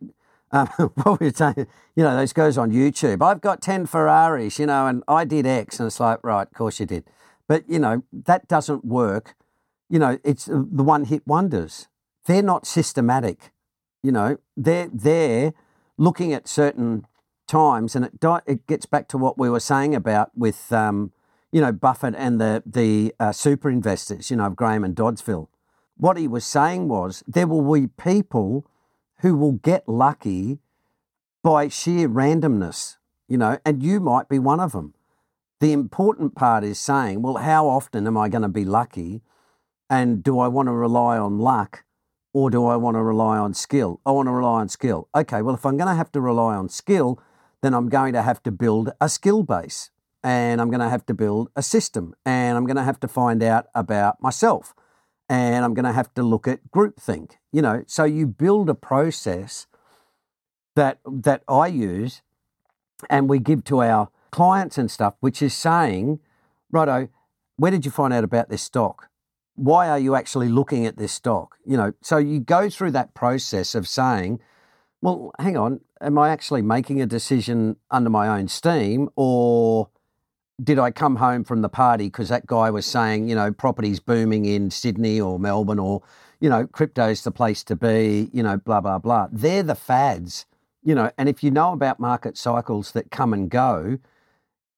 um, 0.53 0.67
what 0.77 1.19
we 1.21 1.29
were 1.29 1.33
saying. 1.33 1.67
You 1.95 2.05
know, 2.05 2.15
those 2.15 2.35
guys 2.35 2.59
on 2.59 2.71
YouTube. 2.71 3.23
I've 3.23 3.41
got 3.41 3.63
ten 3.63 3.87
Ferraris. 3.87 4.59
You 4.59 4.67
know, 4.67 4.87
and 4.87 5.03
I 5.09 5.25
did 5.25 5.47
X, 5.47 5.81
and 5.81 5.87
it's 5.87 6.01
like, 6.01 6.19
right, 6.23 6.47
of 6.47 6.53
course 6.53 6.81
you 6.81 6.87
did. 6.87 7.05
But 7.49 7.69
you 7.69 7.79
know, 7.79 8.03
that 8.13 8.47
doesn't 8.47 8.85
work. 8.85 9.35
You 9.89 9.99
know, 9.99 10.19
it's 10.23 10.45
the 10.47 10.83
one 10.83 11.07
hit 11.07 11.27
wonders. 11.27 11.89
They're 12.27 12.43
not 12.43 12.67
systematic. 12.67 13.53
You 14.03 14.13
know, 14.13 14.37
they're 14.55 14.91
they're 14.93 15.55
looking 15.97 16.35
at 16.35 16.47
certain 16.47 17.07
times, 17.47 17.97
and 17.97 18.05
it 18.05 18.21
di- 18.21 18.43
it 18.47 18.67
gets 18.67 18.87
back 18.87 19.09
to 19.09 19.19
what 19.19 19.39
we 19.39 19.49
were 19.49 19.61
saying 19.61 19.95
about 19.95 20.37
with 20.37 20.73
um, 20.73 21.13
you 21.53 21.61
know 21.61 21.73
Buffett 21.73 22.15
and 22.17 22.41
the 22.41 22.63
the 22.67 23.15
uh, 23.21 23.33
super 23.33 23.71
investors, 23.71 24.31
you 24.31 24.37
know, 24.37 24.51
Graham 24.51 24.85
and 24.85 24.95
Doddsville. 24.95 25.49
What 25.97 26.19
he 26.19 26.29
was 26.29 26.45
saying 26.45 26.89
was 26.89 27.25
there 27.27 27.47
will 27.47 27.73
be 27.73 27.87
people 27.87 28.67
who 29.21 29.35
will 29.37 29.53
get 29.53 29.89
lucky 29.89 30.59
by 31.43 31.69
sheer 31.69 32.09
randomness, 32.09 32.97
you 33.29 33.39
know, 33.39 33.59
and 33.65 33.83
you 33.83 34.01
might 34.01 34.29
be 34.29 34.39
one 34.39 34.61
of 34.61 34.73
them. 34.73 34.95
The 35.61 35.73
important 35.73 36.35
part 36.35 36.65
is 36.65 36.79
saying, 36.79 37.23
well, 37.23 37.37
how 37.37 37.67
often 37.67 38.07
am 38.07 38.17
I 38.17 38.29
going 38.29 38.43
to 38.43 38.49
be 38.49 38.65
lucky? 38.65 39.23
And 39.89 40.23
do 40.23 40.39
I 40.39 40.49
want 40.49 40.67
to 40.69 40.73
rely 40.73 41.17
on 41.17 41.39
luck 41.39 41.85
or 42.33 42.51
do 42.51 42.67
I 42.67 42.77
want 42.77 42.97
to 42.97 43.03
rely 43.03 43.39
on 43.39 43.55
skill? 43.55 44.01
I 44.05 44.11
want 44.11 44.27
to 44.27 44.33
rely 44.33 44.61
on 44.61 44.69
skill. 44.69 45.09
Okay, 45.15 45.41
well, 45.41 45.55
if 45.55 45.65
I'm 45.65 45.79
going 45.79 45.89
to 45.89 45.95
have 45.95 46.13
to 46.13 46.21
rely 46.21 46.55
on 46.55 46.69
skill, 46.69 47.19
then 47.63 47.75
I'm 47.75 47.89
going 47.89 48.13
to 48.13 48.23
have 48.23 48.43
to 48.45 48.51
build 48.51 48.93
a 49.01 49.09
skill 49.09 49.43
base 49.43 49.91
and 50.23 50.61
I'm 50.61 50.71
going 50.71 50.81
to 50.81 50.89
have 50.89 51.07
to 51.07 51.15
build 51.15 51.51
a 51.57 51.63
system 51.63 52.15
and 52.25 52.57
I'm 52.57 52.67
going 52.67 52.77
to 52.77 52.83
have 52.83 53.01
to 53.01 53.09
find 53.09 53.43
out 53.43 53.67
about 53.75 54.21
myself 54.21 54.75
and 55.29 55.65
I'm 55.65 55.75
going 55.75 55.85
to 55.85 55.93
have 55.93 56.13
to 56.15 56.23
look 56.23 56.47
at 56.47 56.71
groupthink. 56.71 57.33
You 57.53 57.63
know, 57.63 57.85
so 57.87 58.05
you 58.05 58.27
build 58.27 58.69
a 58.69 58.75
process 58.75 59.67
that 60.75 60.99
that 61.05 61.43
I 61.49 61.69
use 61.69 62.23
and 63.11 63.29
we 63.29 63.39
give 63.39 63.65
to 63.65 63.83
our 63.83 64.09
clients 64.31 64.79
and 64.79 64.91
stuff, 64.91 65.15
which 65.21 65.43
is 65.43 65.55
saying, 65.55 66.21
righto, 66.71 67.09
where 67.57 67.71
did 67.71 67.85
you 67.85 67.91
find 67.91 68.13
out 68.13 68.25
about 68.25 68.49
this 68.49 68.63
stock? 68.63 69.09
Why 69.55 69.89
are 69.89 69.99
you 69.99 70.15
actually 70.15 70.49
looking 70.49 70.85
at 70.85 70.99
this 70.99 71.13
stock? 71.13 71.57
You 71.65 71.77
know, 71.77 71.93
so 72.03 72.19
you 72.19 72.41
go 72.41 72.69
through 72.69 72.91
that 72.93 73.15
process 73.15 73.75
of 73.75 73.89
saying, 73.89 74.41
well, 75.03 75.33
hang 75.39 75.57
on, 75.57 75.81
am 76.01 76.19
I 76.19 76.31
actually 76.31 76.63
making 76.63 77.01
a 77.01 77.07
decision 77.07 77.77
under 77.91 78.11
my 78.11 78.29
own 78.29 78.49
steam 78.49 79.09
or 79.17 79.91
did 80.63 80.79
I 80.79 80.91
come 80.91 81.17
home 81.17 81.45
from 81.45 81.63
the 81.63 81.69
party 81.69 82.07
because 82.07 82.29
that 82.31 82.47
guy 82.47 82.71
was 82.71 82.87
saying, 82.87 83.29
you 83.29 83.35
know, 83.35 83.53
property's 83.53 84.01
booming 84.01 84.47
in 84.47 84.71
Sydney 84.71 85.21
or 85.21 85.39
Melbourne 85.39 85.79
or, 85.79 86.03
you 86.41 86.49
know, 86.49 86.67
crypto's 86.67 87.23
the 87.23 87.31
place 87.31 87.63
to 87.65 87.77
be, 87.77 88.31
you 88.33 88.43
know, 88.43 88.57
blah, 88.57 88.81
blah, 88.81 88.99
blah. 88.99 89.29
They're 89.31 89.63
the 89.63 89.75
fads, 89.75 90.47
you 90.83 90.95
know, 90.95 91.11
and 91.19 91.29
if 91.29 91.45
you 91.45 91.51
know 91.51 91.73
about 91.73 92.01
market 92.01 92.39
cycles 92.39 92.93
that 92.93 93.11
come 93.11 93.33
and 93.35 93.51
go, 93.51 93.99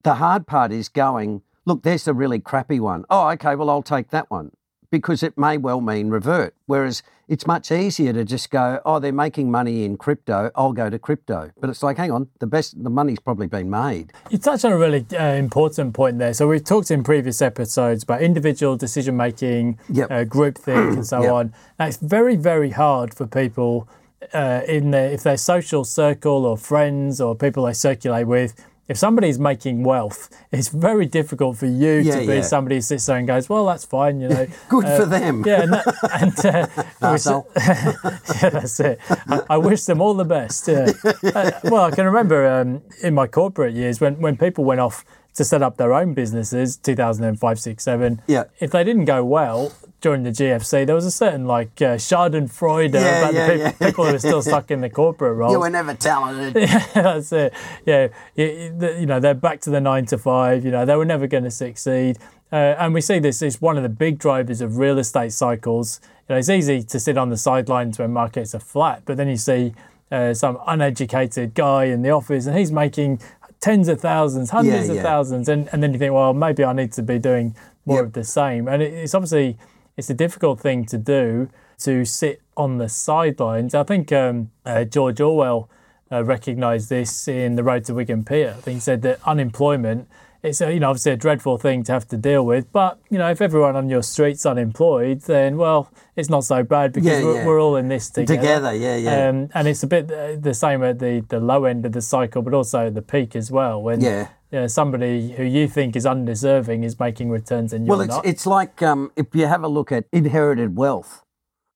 the 0.03 0.15
hard 0.15 0.47
part 0.47 0.73
is 0.73 0.89
going, 0.89 1.43
look, 1.65 1.83
there's 1.85 2.09
a 2.09 2.15
really 2.15 2.41
crappy 2.41 2.81
one. 2.81 3.05
Oh, 3.09 3.29
okay, 3.31 3.55
well, 3.55 3.71
I'll 3.71 3.83
take 3.83 4.11
that 4.11 4.31
one 4.31 4.53
because 4.91 5.23
it 5.23 5.37
may 5.37 5.57
well 5.59 5.81
mean 5.81 6.09
revert. 6.11 6.55
Whereas 6.67 7.03
it's 7.29 7.47
much 7.47 7.71
easier 7.71 8.13
to 8.15 8.25
just 8.25 8.51
go, 8.51 8.81
oh, 8.87 8.99
they're 8.99 9.13
making 9.13 9.51
money 9.51 9.85
in 9.85 9.97
crypto, 9.99 10.51
I'll 10.55 10.73
go 10.73 10.89
to 10.89 10.99
crypto. 10.99 11.51
But 11.61 11.69
it's 11.71 11.83
like, 11.83 11.99
hang 11.99 12.11
on, 12.11 12.29
the 12.39 12.47
best, 12.47 12.83
the 12.83 12.89
money's 12.91 13.19
probably 13.21 13.47
been 13.47 13.69
made. 13.69 14.13
You 14.31 14.39
touched 14.39 14.65
on 14.65 14.73
a 14.73 14.79
really 14.79 15.05
uh, 15.19 15.35
important 15.35 15.93
point 15.95 16.19
there. 16.19 16.33
So 16.33 16.49
we've 16.49 16.65
talked 16.65 16.91
in 16.91 17.03
previous 17.05 17.43
episodes 17.43 18.03
about 18.05 18.23
individual 18.23 18.77
decision 18.77 19.17
making, 19.17 19.79
Yep. 19.91 20.11
uh, 20.11 20.15
groupthink, 20.25 20.93
and 20.95 21.07
so 21.07 21.23
Yep. 21.23 21.33
on. 21.33 21.55
Now 21.79 21.87
it's 21.87 21.99
very, 21.99 22.37
very 22.37 22.71
hard 22.71 23.13
for 23.13 23.27
people 23.27 23.89
uh, 24.33 24.63
in 24.67 24.91
their, 24.91 25.11
if 25.13 25.23
their 25.23 25.37
social 25.37 25.85
circle 25.85 26.45
or 26.47 26.57
friends 26.57 27.21
or 27.21 27.35
people 27.37 27.65
they 27.65 27.73
circulate 27.75 28.27
with. 28.27 28.55
If 28.89 28.97
somebody's 28.97 29.39
making 29.39 29.85
wealth, 29.85 30.31
it's 30.51 30.69
very 30.69 31.05
difficult 31.07 31.59
for 31.59 31.67
you 31.67 31.99
Yeah, 31.99 32.21
to 32.21 32.27
be 32.27 32.37
yeah. 32.37 32.41
somebody 32.43 32.77
who 32.77 32.81
sits 32.81 33.05
there 33.07 33.19
and 33.19 33.27
goes, 33.27 33.49
"Well, 33.49 33.67
that's 33.67 33.85
fine," 33.85 34.21
you 34.21 34.29
know. 34.31 34.47
Good 34.71 34.85
Uh, 34.87 34.97
for 34.97 35.05
them. 35.07 35.45
Yeah, 35.47 35.63
and, 35.63 35.73
that, 35.75 35.87
and 36.23 36.47
uh, 36.47 36.67
was- 37.13 37.27
Arsehole. 37.27 37.47
yeah, 38.43 38.49
that's 38.51 38.81
it. 38.81 38.99
I, 39.29 39.43
I 39.51 39.57
wish 39.59 39.85
them 39.85 40.01
all 40.01 40.15
the 40.15 40.25
best. 40.25 40.67
Yeah. 40.69 40.91
Uh, 41.05 41.51
well, 41.65 41.85
I 41.85 41.91
can 41.91 42.07
remember 42.07 42.47
um, 42.49 42.81
in 43.03 43.15
my 43.15 43.27
corporate 43.27 43.75
years 43.75 44.01
when, 44.01 44.19
when 44.21 44.37
people 44.37 44.65
went 44.65 44.81
off 44.81 45.05
to 45.39 45.45
set 45.45 45.63
up 45.63 45.77
their 45.79 45.93
own 45.95 46.15
businesses, 46.15 46.77
2005, 46.77 47.59
6, 47.61 47.83
7. 47.83 48.21
Yeah. 48.27 48.45
If 48.61 48.71
they 48.73 48.85
didn't 48.85 49.07
go 49.07 49.25
well 49.25 49.73
during 50.01 50.23
the 50.25 50.31
GFC, 50.31 50.85
there 50.85 50.95
was 50.95 51.07
a 51.07 51.11
certain 51.11 51.47
like 51.47 51.81
uh, 51.81 51.97
Schadenfreude 51.97 52.93
Yeah, 52.95 53.19
about 53.19 53.35
yeah, 53.35 53.47
the 53.47 53.53
peop 53.53 53.61
yeah. 53.81 53.87
people 53.89 54.05
who 54.07 54.13
were 54.13 54.19
still 54.19 54.43
stuck 54.43 54.71
in 54.71 54.81
the 54.81 54.91
corporate 54.91 55.37
roles. 55.37 55.53
You 55.55 55.61
were 55.61 55.71
never 55.71 55.95
talented. 55.95 56.55
That's 56.95 57.33
it. 57.33 57.53
Yeah, 57.87 58.09
you, 58.37 58.45
you- 58.47 58.95
you 59.01 59.07
know 59.07 59.19
they're 59.21 59.35
back 59.35 59.61
to 59.63 59.71
the 59.71 59.81
nine 59.81 60.07
to 60.07 60.19
five. 60.19 60.65
You 60.65 60.71
know 60.71 60.85
they 60.85 60.97
were 60.97 61.05
never 61.05 61.27
going 61.27 61.45
to 61.45 61.51
succeed, 61.51 62.19
uh, 62.53 62.57
and 62.79 62.93
we 62.95 63.01
see 63.01 63.19
this 63.19 63.41
is 63.43 63.61
one 63.63 63.77
of 63.77 63.83
the 63.83 63.89
big 63.89 64.19
drivers 64.19 64.61
of 64.61 64.77
real 64.79 64.99
estate 64.99 65.33
cycles. 65.33 66.01
You 66.29 66.35
know, 66.35 66.39
it's 66.39 66.49
easy 66.49 66.83
to 66.83 66.99
sit 67.01 67.17
on 67.17 67.31
the 67.31 67.37
sidelines 67.37 67.99
when 67.99 68.13
markets 68.13 68.55
are 68.55 68.61
flat, 68.61 69.03
but 69.05 69.17
then 69.17 69.29
you 69.29 69.37
see 69.37 69.73
uh, 70.11 70.35
some 70.35 70.59
uneducated 70.67 71.55
guy 71.55 71.85
in 71.85 72.03
the 72.03 72.11
office, 72.11 72.47
and 72.47 72.57
he's 72.57 72.73
making 72.73 73.21
tens 73.61 73.89
of 73.89 74.01
thousands, 74.01 74.51
hundreds 74.51 74.89
Yeah, 74.89 74.95
of 74.95 75.03
thousands, 75.03 75.49
and, 75.49 75.69
and 75.73 75.83
then 75.83 75.93
you 75.93 75.99
think, 75.99 76.13
well, 76.15 76.33
maybe 76.35 76.65
I 76.65 76.73
need 76.73 76.93
to 76.93 77.03
be 77.03 77.19
doing 77.19 77.55
more 77.87 77.99
Yep. 77.99 78.05
of 78.07 78.13
the 78.13 78.25
same. 78.25 78.69
And 78.69 78.83
it, 78.83 78.93
it's 78.93 79.15
obviously 79.15 79.57
it's 79.97 80.11
a 80.11 80.15
difficult 80.15 80.61
thing 80.61 80.85
to 80.87 80.99
do 80.99 81.49
to 81.79 82.05
sit 82.05 82.41
on 82.57 82.79
the 82.79 82.89
sidelines. 82.89 83.75
I 83.75 83.83
think 83.85 84.13
um, 84.13 84.51
uh, 84.65 84.85
George 84.85 85.21
Orwell 85.21 85.69
uh, 86.11 86.25
recognised 86.25 86.89
this 86.89 87.29
in 87.29 87.57
The 87.57 87.63
Road 87.63 87.85
to 87.87 87.95
Wigan 87.95 88.25
Pier. 88.25 88.55
I 88.57 88.61
think 88.61 88.75
he 88.77 88.81
said 88.81 89.03
that 89.03 89.19
unemployment 89.27 90.09
it's 90.43 90.61
a, 90.61 90.73
you 90.73 90.81
know 90.81 90.91
obviously 90.91 91.13
a 91.13 91.17
dreadful 91.17 91.59
thing 91.59 91.83
to 91.85 91.93
have 91.93 92.07
to 92.09 92.17
deal 92.17 92.45
with, 92.47 92.71
but 92.73 92.99
you 93.11 93.19
know 93.19 93.29
if 93.31 93.41
everyone 93.41 93.77
on 93.77 93.89
your 93.89 94.03
street's 94.03 94.45
unemployed, 94.47 95.21
then 95.23 95.57
well 95.57 95.91
it's 96.17 96.29
not 96.29 96.45
so 96.45 96.63
bad 96.63 96.93
because 96.93 97.09
Yeah, 97.21 97.25
we're, 97.25 97.35
yeah. 97.37 97.47
we're 97.47 97.61
all 97.61 97.77
in 97.77 97.89
this 97.89 98.11
together. 98.11 98.37
Together, 98.41 98.75
yeah, 98.75 98.97
yeah. 98.97 99.29
Um, 99.29 99.49
and 99.55 99.69
it's 99.69 99.83
a 99.83 99.87
bit 99.87 100.09
the 100.09 100.55
same 100.55 100.83
at 100.83 100.99
the, 100.99 101.25
the 101.29 101.41
low 101.41 101.65
end 101.65 101.85
of 101.87 101.93
the 101.93 102.01
cycle, 102.03 102.43
but 102.43 102.55
also 102.55 102.87
at 102.89 102.95
the 102.95 103.03
peak 103.03 103.35
as 103.37 103.51
well. 103.51 103.81
When 103.83 104.01
Yeah. 104.01 104.29
you 104.51 104.61
know, 104.61 104.67
somebody 104.67 105.33
who 105.33 105.45
you 105.45 105.69
think 105.69 105.95
is 105.97 106.07
undeserving 106.07 106.83
is 106.85 106.99
making 106.99 107.31
returns 107.31 107.73
and 107.73 107.87
you're 107.87 107.97
Well, 107.97 108.01
it's 108.05 108.15
not. 108.17 108.27
it's 108.27 108.47
like 108.47 108.83
um, 108.83 109.11
if 109.17 109.27
you 109.35 109.47
have 109.47 109.63
a 109.63 109.69
look 109.69 109.93
at 109.93 110.05
inherited 110.13 110.77
wealth, 110.77 111.23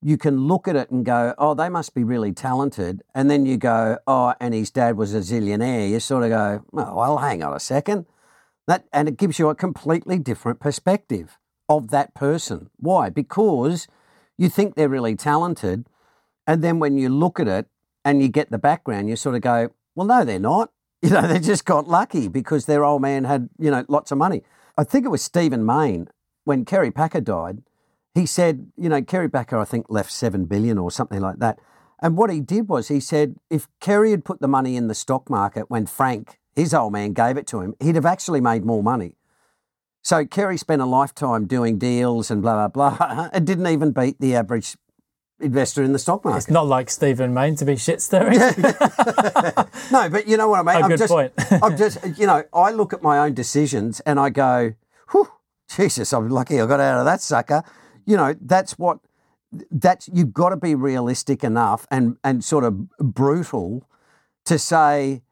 you 0.05 0.16
can 0.18 0.48
look 0.48 0.66
at 0.66 0.75
it 0.75 0.90
and 0.90 1.05
go, 1.05 1.33
"Oh, 1.38 1.55
they 1.55 1.68
must 1.68 1.94
be 1.94 2.03
really 2.03 2.33
talented," 2.33 3.03
and 3.14 3.31
then 3.31 3.46
you 3.46 3.57
go, 3.57 3.98
"Oh, 4.09 4.35
and 4.40 4.53
his 4.53 4.68
dad 4.70 4.96
was 4.96 5.14
a 5.14 5.18
zillionaire." 5.20 5.88
You 5.88 6.01
sort 6.01 6.25
of 6.25 6.31
go, 6.31 6.64
"Oh, 6.75 6.96
well, 6.96 7.18
hang 7.18 7.44
on 7.44 7.55
a 7.55 7.61
second. 7.61 8.07
That 8.66 8.87
and 8.92 9.09
it 9.09 9.16
gives 9.16 9.38
you 9.38 9.48
a 9.48 9.55
completely 9.55 10.18
different 10.18 10.61
perspective 10.61 11.38
of 11.68 11.90
that 11.90 12.14
person. 12.14 12.70
Why? 12.77 13.11
Because 13.11 13.88
you 14.38 14.48
think 14.48 14.75
they're 14.75 14.88
really 14.88 15.16
talented, 15.16 15.87
and 16.46 16.62
then 16.62 16.79
when 16.79 16.96
you 16.96 17.09
look 17.09 17.40
at 17.40 17.48
it 17.48 17.66
and 18.05 18.22
you 18.22 18.29
get 18.29 18.51
the 18.51 18.59
background, 18.59 19.09
you 19.09 19.16
sort 19.16 19.35
of 19.35 19.40
go, 19.42 19.70
"Well, 19.94 20.07
no, 20.07 20.25
they're 20.25 20.38
not." 20.38 20.70
You 21.05 21.11
know, 21.11 21.27
they 21.27 21.40
just 21.40 21.64
got 21.64 21.88
lucky 21.88 22.29
because 22.29 22.66
their 22.66 22.85
old 22.85 23.03
man 23.03 23.25
had, 23.25 23.48
you 23.59 23.72
know, 23.72 23.85
lots 23.88 24.12
of 24.12 24.18
money. 24.18 24.44
I 24.79 24.85
think 24.85 25.05
it 25.05 25.09
was 25.09 25.20
Stephen 25.20 25.66
Mayne 25.66 26.07
when 26.44 26.64
Kerry 26.64 26.92
Packer 26.92 27.20
died. 27.20 27.64
He 28.14 28.25
said, 28.25 28.70
you 28.77 28.88
know, 28.88 29.03
Kerry 29.03 29.29
Packer, 29.29 29.59
I 29.59 29.64
think, 29.64 29.87
left 29.88 30.12
seven 30.12 30.44
billion 30.44 30.79
or 30.79 30.92
something 30.92 31.20
like 31.20 31.38
that. 31.38 31.59
And 32.01 32.16
what 32.16 32.31
he 32.31 32.40
did 32.40 32.68
was 32.68 32.88
he 32.88 33.01
said 33.01 33.37
if 33.48 33.68
Kerry 33.81 34.11
had 34.11 34.25
put 34.25 34.40
the 34.40 34.48
money 34.48 34.77
in 34.77 34.88
the 34.88 34.94
stock 34.94 35.31
market 35.31 35.70
when 35.70 35.87
Frank, 35.87 36.38
his 36.54 36.74
old 36.74 36.92
man, 36.92 37.12
gave 37.12 37.36
it 37.36 37.46
to 37.48 37.60
him, 37.60 37.74
he'd 37.80 37.94
have 37.94 38.06
actually 38.06 38.40
made 38.40 38.64
more 38.64 38.82
money. 38.82 39.16
So 40.02 40.26
Kerry 40.26 40.56
spent 40.56 40.82
a 40.82 40.86
lifetime 40.86 41.46
doing 41.46 41.78
deals 41.78 42.30
and 42.30 42.42
blah, 42.42 42.68
blah, 42.68 42.96
blah. 42.96 43.28
It 43.34 43.44
didn't 43.44 43.68
even 43.68 43.92
beat 43.92 44.20
the 44.20 44.34
average 44.34 44.76
investor 45.40 45.82
in 45.82 45.92
the 45.92 45.98
stock 45.98 46.24
market. 46.24 46.38
It's 46.38 46.50
not 46.50 46.66
like 46.66 46.90
Stephen 46.90 47.32
Mayne 47.32 47.56
to 47.56 47.64
be 47.64 47.76
shit 47.76 48.02
stirring. 48.02 48.38
no, 49.92 50.08
but 50.08 50.26
you 50.26 50.36
know 50.36 50.48
what 50.48 50.60
I 50.60 50.74
mean? 50.74 50.82
A 50.82 50.84
I'm 50.84 50.88
good 50.88 50.98
just, 50.98 51.12
point. 51.12 51.32
I'm 51.62 51.76
just, 51.76 51.98
you 52.18 52.26
know, 52.26 52.44
I 52.52 52.72
look 52.72 52.92
at 52.92 53.02
my 53.02 53.18
own 53.20 53.34
decisions 53.34 54.00
and 54.00 54.18
I 54.18 54.30
go, 54.30 54.74
whew, 55.12 55.28
Jesus, 55.74 56.12
I'm 56.12 56.28
lucky 56.28 56.60
I 56.60 56.66
got 56.66 56.80
out 56.80 56.98
of 56.98 57.04
that 57.04 57.20
sucker. 57.20 57.62
You 58.04 58.16
know, 58.16 58.34
that's 58.40 58.78
what, 58.78 58.98
that's, 59.70 60.08
you've 60.12 60.32
got 60.32 60.50
to 60.50 60.56
be 60.56 60.74
realistic 60.74 61.44
enough 61.44 61.86
and, 61.90 62.16
and 62.24 62.42
sort 62.42 62.64
of 62.64 62.88
brutal 62.98 63.88
to 64.46 64.58
say 64.58 65.22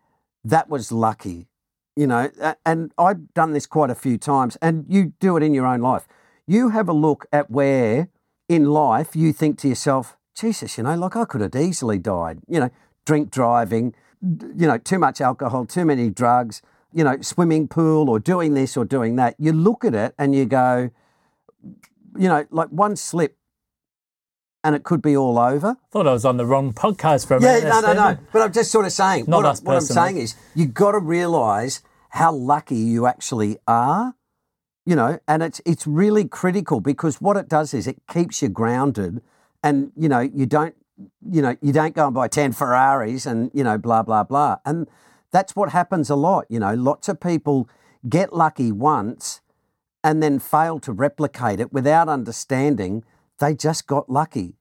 that 0.45 0.69
was 0.69 0.91
lucky, 0.91 1.49
you 1.97 2.07
know, 2.07 2.31
and 2.65 2.93
I've 2.97 3.33
done 3.35 3.53
this 3.53 3.67
quite 3.67 3.91
a 3.91 3.95
few 3.95 4.19
times 4.19 4.57
and 4.63 4.85
you 4.89 5.13
do 5.21 5.37
it 5.37 5.43
in 5.43 5.55
your 5.55 5.67
own 5.67 5.81
life. 5.81 6.07
You 6.47 6.71
have 6.71 6.89
a 6.89 6.93
look 6.93 7.27
at 7.33 7.51
where 7.51 8.09
in 8.49 8.67
life 8.67 9.15
you 9.15 9.33
think 9.33 9.59
to 9.61 9.69
yourself, 9.69 10.17
Jesus, 10.35 10.79
you 10.79 10.85
know, 10.85 10.97
like 10.97 11.17
I 11.17 11.25
could 11.25 11.41
have 11.41 11.55
easily 11.55 11.99
died, 11.99 12.41
you 12.49 12.61
know, 12.61 12.71
drink 13.05 13.31
driving, 13.31 13.95
you 14.23 14.67
know, 14.67 14.79
too 14.79 14.99
much 14.99 15.21
alcohol, 15.21 15.67
too 15.67 15.85
many 15.85 16.11
drugs, 16.11 16.63
you 16.93 17.05
know, 17.05 17.21
swimming 17.21 17.69
pool 17.69 18.09
or 18.09 18.19
doing 18.19 18.55
this 18.55 18.77
or 18.77 18.85
doing 18.85 19.17
that. 19.17 19.35
You 19.39 19.53
look 19.53 19.85
at 19.85 19.95
it 19.95 20.15
and 20.19 20.35
you 20.35 20.47
go, 20.47 20.91
you 22.17 22.29
know, 22.29 22.47
like 22.51 22.69
one 22.71 22.97
slip 22.97 23.37
and 24.63 24.75
it 24.75 24.83
could 24.85 25.03
be 25.03 25.17
all 25.17 25.39
over. 25.39 25.77
Thought 25.91 26.07
I 26.07 26.13
was 26.13 26.25
on 26.25 26.37
the 26.37 26.47
wrong 26.47 26.73
podcast 26.73 27.27
for 27.27 27.37
a 27.37 27.43
Yeah, 27.43 27.55
minute. 27.61 27.69
no, 27.69 27.81
no, 27.81 27.93
no. 27.95 28.19
But 28.33 28.43
I'm 28.43 28.53
just 28.53 28.71
sort 28.71 28.85
of 28.87 28.93
saying, 28.93 29.25
Not 29.27 29.39
what, 29.45 29.47
I, 29.47 29.65
what 29.65 29.75
I'm 29.77 29.81
saying 29.83 30.17
is 30.19 30.35
you've 30.55 30.75
got 30.75 30.93
to 30.93 30.99
realise 30.99 31.83
how 32.11 32.33
lucky 32.33 32.77
you 32.77 33.07
actually 33.07 33.57
are, 33.67 34.15
you 34.85 34.97
know, 34.97 35.19
and 35.29 35.43
it's 35.43 35.61
it's 35.65 35.87
really 35.87 36.27
critical 36.27 36.81
because 36.81 37.21
what 37.21 37.37
it 37.37 37.49
does 37.49 37.73
is 37.73 37.87
it 37.87 38.03
keeps 38.09 38.43
you 38.43 38.49
grounded 38.49 39.23
and, 39.63 39.93
you 39.97 40.09
know, 40.09 40.21
you 40.21 40.47
don't 40.47 40.75
you 41.31 41.41
know, 41.41 41.57
you 41.63 41.73
don't 41.73 41.95
go 41.95 42.07
and 42.07 42.15
buy 42.15 42.29
10 42.29 42.53
Ferraris 42.53 43.25
and, 43.25 43.51
you 43.55 43.65
know, 43.65 43.79
blah, 43.79 44.03
blah, 44.03 44.23
blah. 44.23 44.57
And 44.67 44.87
that's 45.31 45.57
what 45.57 45.71
happens 45.71 46.11
a 46.11 46.15
lot. 46.17 46.45
You 46.51 46.59
know, 46.59 46.75
lots 46.75 47.09
of 47.09 47.21
people 47.21 47.69
get 48.07 48.35
lucky 48.35 48.71
once 48.71 49.41
and 50.05 50.23
then 50.23 50.39
fail 50.39 50.79
to 50.81 50.93
replicate 50.93 51.59
it 51.59 51.73
without 51.73 52.09
understanding 52.11 53.03
they 53.41 53.55
just 53.55 53.87
got 53.87 54.09
lucky. 54.09 54.55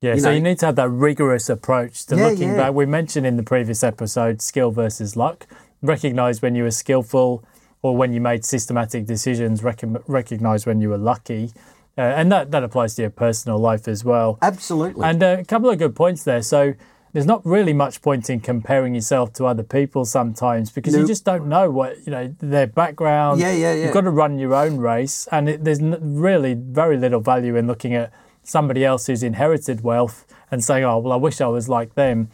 Yeah, 0.00 0.14
You 0.14 0.20
so 0.20 0.28
know- 0.28 0.34
you 0.36 0.40
need 0.42 0.58
to 0.60 0.66
have 0.66 0.76
that 0.76 0.88
rigorous 0.90 1.48
approach 1.48 2.06
to 2.06 2.16
Yeah, 2.16 2.26
looking 2.28 2.50
yeah. 2.50 2.56
back. 2.56 2.74
We 2.74 2.86
mentioned 2.86 3.26
in 3.26 3.36
the 3.36 3.42
previous 3.42 3.82
episode 3.84 4.40
skill 4.42 4.70
versus 4.70 5.16
luck. 5.16 5.46
Recognize 5.82 6.40
when 6.42 6.54
you 6.54 6.62
were 6.64 6.70
skillful 6.70 7.44
or 7.82 7.96
when 7.96 8.12
you 8.14 8.20
made 8.20 8.44
systematic 8.44 9.04
decisions, 9.06 9.62
rec- 9.62 9.82
recognize 10.06 10.64
when 10.66 10.80
you 10.80 10.88
were 10.88 10.98
lucky. 10.98 11.52
Uh, 11.96 12.00
and 12.00 12.32
that, 12.32 12.50
that 12.50 12.62
applies 12.64 12.94
to 12.96 13.02
your 13.02 13.10
personal 13.10 13.58
life 13.58 13.86
as 13.86 14.04
well. 14.04 14.38
Absolutely. 14.42 15.04
And 15.06 15.22
uh, 15.22 15.36
a 15.40 15.44
couple 15.44 15.70
of 15.70 15.78
good 15.78 15.94
points 15.94 16.24
there. 16.24 16.42
So 16.42 16.74
there's 17.14 17.24
not 17.26 17.40
really 17.46 17.72
much 17.72 18.02
point 18.02 18.28
in 18.28 18.40
comparing 18.40 18.94
yourself 18.94 19.32
to 19.34 19.46
other 19.46 19.62
people 19.62 20.04
sometimes 20.04 20.70
because 20.70 20.94
you 20.94 21.06
just 21.06 21.24
don't 21.24 21.46
know 21.48 21.70
what 21.70 21.96
you 22.04 22.10
know 22.10 22.34
their 22.40 22.66
background. 22.66 23.40
Yeah, 23.40 23.52
yeah, 23.52 23.72
yeah. 23.72 23.84
You've 23.84 23.94
got 23.94 24.02
to 24.02 24.10
run 24.10 24.38
your 24.38 24.52
own 24.54 24.76
race, 24.76 25.26
and 25.32 25.48
it, 25.48 25.64
there's 25.64 25.78
n- 25.80 25.96
really 26.02 26.52
very 26.54 26.98
little 26.98 27.20
value 27.20 27.56
in 27.56 27.66
looking 27.66 27.94
at 27.94 28.12
somebody 28.42 28.84
else 28.84 29.06
who's 29.06 29.22
inherited 29.22 29.82
wealth 29.82 30.26
and 30.50 30.62
saying, 30.62 30.84
"Oh, 30.84 30.98
well, 30.98 31.12
I 31.12 31.16
wish 31.16 31.40
I 31.40 31.46
was 31.46 31.68
like 31.68 31.94
them," 31.94 32.28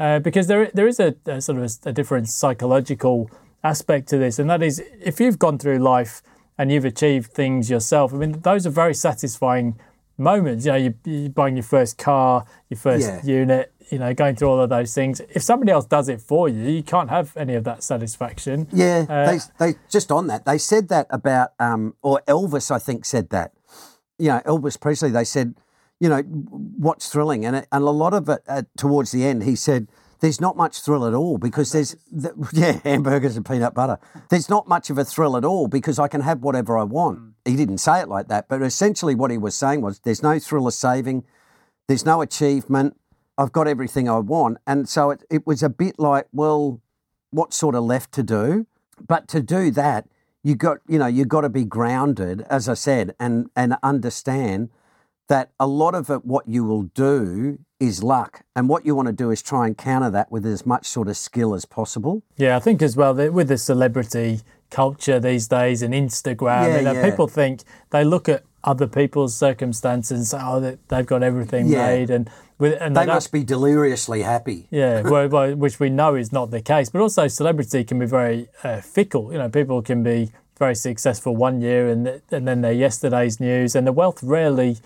uh, 0.00 0.18
because 0.18 0.46
there 0.46 0.70
there 0.72 0.88
is 0.88 0.98
a, 0.98 1.14
a 1.26 1.40
sort 1.42 1.58
of 1.58 1.64
a, 1.64 1.90
a 1.90 1.92
different 1.92 2.28
psychological 2.28 3.30
aspect 3.62 4.08
to 4.08 4.18
this, 4.18 4.38
and 4.38 4.48
that 4.50 4.62
is 4.62 4.82
if 5.00 5.20
you've 5.20 5.38
gone 5.38 5.58
through 5.58 5.78
life 5.78 6.22
and 6.58 6.72
you've 6.72 6.84
achieved 6.84 7.32
things 7.32 7.68
yourself. 7.70 8.12
I 8.14 8.16
mean, 8.16 8.40
those 8.40 8.66
are 8.66 8.70
very 8.70 8.94
satisfying 8.94 9.78
moments. 10.18 10.64
You 10.66 10.72
know, 10.72 10.78
you, 10.78 10.94
you're 11.04 11.30
buying 11.30 11.56
your 11.56 11.62
first 11.64 11.96
car, 11.98 12.44
your 12.70 12.78
first 12.78 13.06
Yeah. 13.06 13.22
unit. 13.24 13.72
You 13.92 13.98
know, 13.98 14.14
going 14.14 14.36
through 14.36 14.48
all 14.48 14.60
of 14.60 14.70
those 14.70 14.94
things. 14.94 15.20
If 15.28 15.42
somebody 15.42 15.70
else 15.70 15.84
does 15.84 16.08
it 16.08 16.20
for 16.20 16.48
you, 16.48 16.62
you 16.68 16.82
can't 16.82 17.10
have 17.10 17.36
any 17.36 17.54
of 17.54 17.64
that 17.64 17.82
satisfaction. 17.82 18.66
Yeah, 18.72 19.04
Uh, 19.08 19.30
they, 19.30 19.38
they 19.72 19.78
just 19.90 20.10
on 20.10 20.28
that. 20.28 20.46
They 20.46 20.56
said 20.56 20.88
that 20.88 21.06
about, 21.10 21.50
um, 21.60 21.94
or 22.02 22.22
Elvis, 22.26 22.70
I 22.70 22.78
think, 22.78 23.04
said 23.04 23.28
that. 23.30 23.52
You 24.18 24.28
know, 24.28 24.40
Elvis 24.46 24.80
Presley. 24.80 25.10
They 25.10 25.24
said, 25.24 25.54
you 26.00 26.08
know, 26.08 26.22
what's 26.22 27.10
thrilling, 27.10 27.44
and 27.44 27.54
it, 27.56 27.68
and 27.70 27.84
a 27.84 27.90
lot 27.90 28.14
of 28.14 28.28
it 28.30 28.40
uh, 28.48 28.62
towards 28.78 29.12
the 29.12 29.24
end, 29.24 29.42
he 29.42 29.54
said, 29.54 29.88
there's 30.20 30.40
not 30.40 30.56
much 30.56 30.80
thrill 30.80 31.04
at 31.04 31.12
all 31.14 31.36
because 31.36 31.72
there's, 31.72 31.94
th- 32.10 32.32
yeah, 32.52 32.80
hamburgers 32.84 33.36
and 33.36 33.44
peanut 33.44 33.74
butter. 33.74 33.98
There's 34.30 34.48
not 34.48 34.68
much 34.68 34.88
of 34.88 34.96
a 34.96 35.04
thrill 35.04 35.36
at 35.36 35.44
all 35.44 35.68
because 35.68 35.98
I 35.98 36.08
can 36.08 36.22
have 36.22 36.40
whatever 36.42 36.78
I 36.78 36.84
want. 36.84 37.34
He 37.44 37.56
didn't 37.56 37.78
say 37.78 38.00
it 38.00 38.08
like 38.08 38.28
that, 38.28 38.48
but 38.48 38.62
essentially 38.62 39.14
what 39.14 39.30
he 39.30 39.36
was 39.36 39.54
saying 39.54 39.82
was, 39.82 39.98
there's 39.98 40.22
no 40.22 40.38
thrill 40.38 40.66
of 40.66 40.74
saving, 40.74 41.24
there's 41.88 42.06
no 42.06 42.22
achievement. 42.22 42.96
I've 43.42 43.52
got 43.52 43.66
everything 43.66 44.08
I 44.08 44.18
want, 44.20 44.58
and 44.66 44.88
so 44.88 45.10
it, 45.10 45.24
it 45.30 45.46
was 45.46 45.62
a 45.64 45.68
bit 45.68 45.98
like, 45.98 46.26
well, 46.32 46.80
what's 47.30 47.56
sort 47.56 47.74
of 47.74 47.82
left 47.82 48.12
to 48.12 48.22
do? 48.22 48.66
But 49.06 49.26
to 49.28 49.42
do 49.42 49.70
that, 49.72 50.06
you 50.44 50.54
got 50.54 50.78
you 50.88 50.98
know 51.00 51.06
you 51.08 51.24
got 51.24 51.40
to 51.40 51.48
be 51.48 51.64
grounded, 51.64 52.46
as 52.48 52.68
I 52.68 52.74
said, 52.74 53.14
and 53.18 53.50
and 53.56 53.74
understand 53.82 54.70
that 55.28 55.50
a 55.58 55.66
lot 55.66 55.94
of 55.94 56.08
it, 56.10 56.24
what 56.24 56.46
you 56.46 56.62
will 56.64 56.82
do 56.82 57.58
is 57.80 58.02
luck, 58.02 58.42
and 58.54 58.68
what 58.68 58.86
you 58.86 58.94
want 58.94 59.06
to 59.06 59.12
do 59.12 59.30
is 59.32 59.42
try 59.42 59.66
and 59.66 59.76
counter 59.76 60.10
that 60.10 60.30
with 60.30 60.46
as 60.46 60.64
much 60.64 60.86
sort 60.86 61.08
of 61.08 61.16
skill 61.16 61.52
as 61.54 61.64
possible. 61.64 62.22
Yeah, 62.36 62.56
I 62.56 62.60
think 62.60 62.80
as 62.80 62.96
well 62.96 63.12
that 63.14 63.32
with 63.32 63.48
the 63.48 63.58
celebrity 63.58 64.40
culture 64.70 65.18
these 65.18 65.48
days 65.48 65.82
and 65.82 65.92
Instagram, 65.92 66.68
Yeah, 66.68 66.76
you 66.78 66.84
know, 66.84 66.92
yeah. 66.92 67.10
people 67.10 67.26
think 67.26 67.62
they 67.90 68.04
look 68.04 68.28
at 68.28 68.44
other 68.64 68.86
people's 68.86 69.34
circumstances 69.34 70.16
and 70.18 70.26
say, 70.26 70.38
"Oh, 70.40 70.60
they, 70.60 70.78
they've 70.88 71.06
got 71.06 71.22
everything 71.24 71.66
Yeah. 71.66 71.86
made," 71.88 72.10
and 72.10 72.30
with 72.62 72.78
and 72.80 72.96
They 72.96 73.04
don't- 73.04 73.16
must 73.16 73.32
be 73.32 73.42
deliriously 73.44 74.22
happy. 74.22 74.68
Yeah, 74.70 75.02
well, 75.12 75.28
well, 75.28 75.54
which 75.56 75.78
we 75.80 75.90
know 75.90 76.14
is 76.14 76.32
not 76.32 76.50
the 76.50 76.62
case. 76.62 76.88
But 76.90 77.00
also, 77.02 77.26
celebrity 77.28 77.82
can 77.84 77.98
be 77.98 78.06
very 78.06 78.48
uh, 78.64 78.80
fickle. 78.80 79.32
You 79.32 79.38
know, 79.38 79.48
people 79.50 79.82
can 79.82 80.02
be 80.02 80.30
very 80.58 80.74
successful 80.76 81.34
one 81.34 81.60
year 81.60 81.88
and 81.88 82.06
th- 82.06 82.22
and 82.30 82.46
then 82.48 82.60
they're 82.62 82.80
yesterday's 82.86 83.40
news, 83.40 83.74
and 83.76 83.86
the 83.86 83.92
wealth 83.92 84.22
rarely 84.22 84.76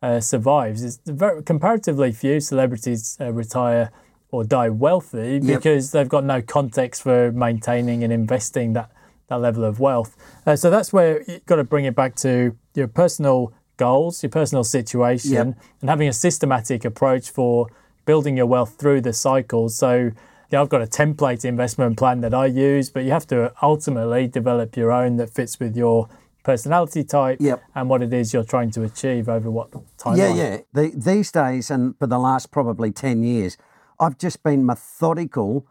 uh, 0.00 0.20
survives. 0.20 0.82
It's 0.84 0.98
very 1.04 1.42
comparatively 1.42 2.12
few 2.12 2.38
celebrities 2.40 3.18
uh, 3.20 3.32
retire 3.32 3.90
or 4.30 4.44
die 4.44 4.68
wealthy 4.68 5.38
because 5.40 5.90
they've 5.92 6.08
got 6.08 6.24
no 6.24 6.40
context 6.42 7.02
for 7.02 7.30
maintaining 7.32 8.02
and 8.04 8.12
investing 8.12 8.72
that 8.74 8.90
that 9.28 9.40
level 9.40 9.64
of 9.64 9.80
wealth. 9.80 10.16
Uh, 10.46 10.54
so 10.54 10.70
that's 10.70 10.92
where 10.92 11.22
you've 11.26 11.46
got 11.46 11.56
to 11.56 11.64
bring 11.64 11.84
it 11.86 11.94
back 11.96 12.14
to 12.16 12.54
your 12.74 12.86
personal 12.88 13.52
goals, 13.76 14.22
your 14.22 14.30
personal 14.30 14.64
situation, 14.64 15.32
Yep. 15.32 15.56
and 15.80 15.90
having 15.90 16.08
a 16.08 16.12
systematic 16.12 16.84
approach 16.84 17.30
for 17.30 17.68
building 18.04 18.36
your 18.36 18.46
wealth 18.46 18.74
through 18.78 19.00
the 19.00 19.12
cycles. 19.12 19.76
So, 19.76 20.10
yeah, 20.50 20.60
I've 20.60 20.68
got 20.68 20.82
a 20.82 20.86
template 20.86 21.44
investment 21.44 21.96
plan 21.96 22.20
that 22.20 22.34
I 22.34 22.46
use, 22.46 22.90
but 22.90 23.04
you 23.04 23.10
have 23.10 23.26
to 23.28 23.52
ultimately 23.62 24.26
develop 24.28 24.76
your 24.76 24.92
own 24.92 25.16
that 25.16 25.30
fits 25.30 25.58
with 25.58 25.76
your 25.76 26.08
personality 26.44 27.02
type 27.02 27.38
Yep. 27.40 27.62
and 27.74 27.88
what 27.88 28.02
it 28.02 28.12
is 28.12 28.34
you're 28.34 28.44
trying 28.44 28.70
to 28.72 28.82
achieve 28.82 29.28
over 29.28 29.50
what 29.50 29.72
time. 29.96 30.16
Yeah, 30.18 30.34
yeah. 30.34 30.58
The, 30.74 30.92
these 30.94 31.32
days, 31.32 31.70
and 31.70 31.98
for 31.98 32.06
the 32.06 32.18
last 32.18 32.50
probably 32.50 32.92
10 32.92 33.22
years, 33.22 33.56
I've 33.98 34.18
just 34.18 34.42
been 34.42 34.66
methodical 34.66 35.66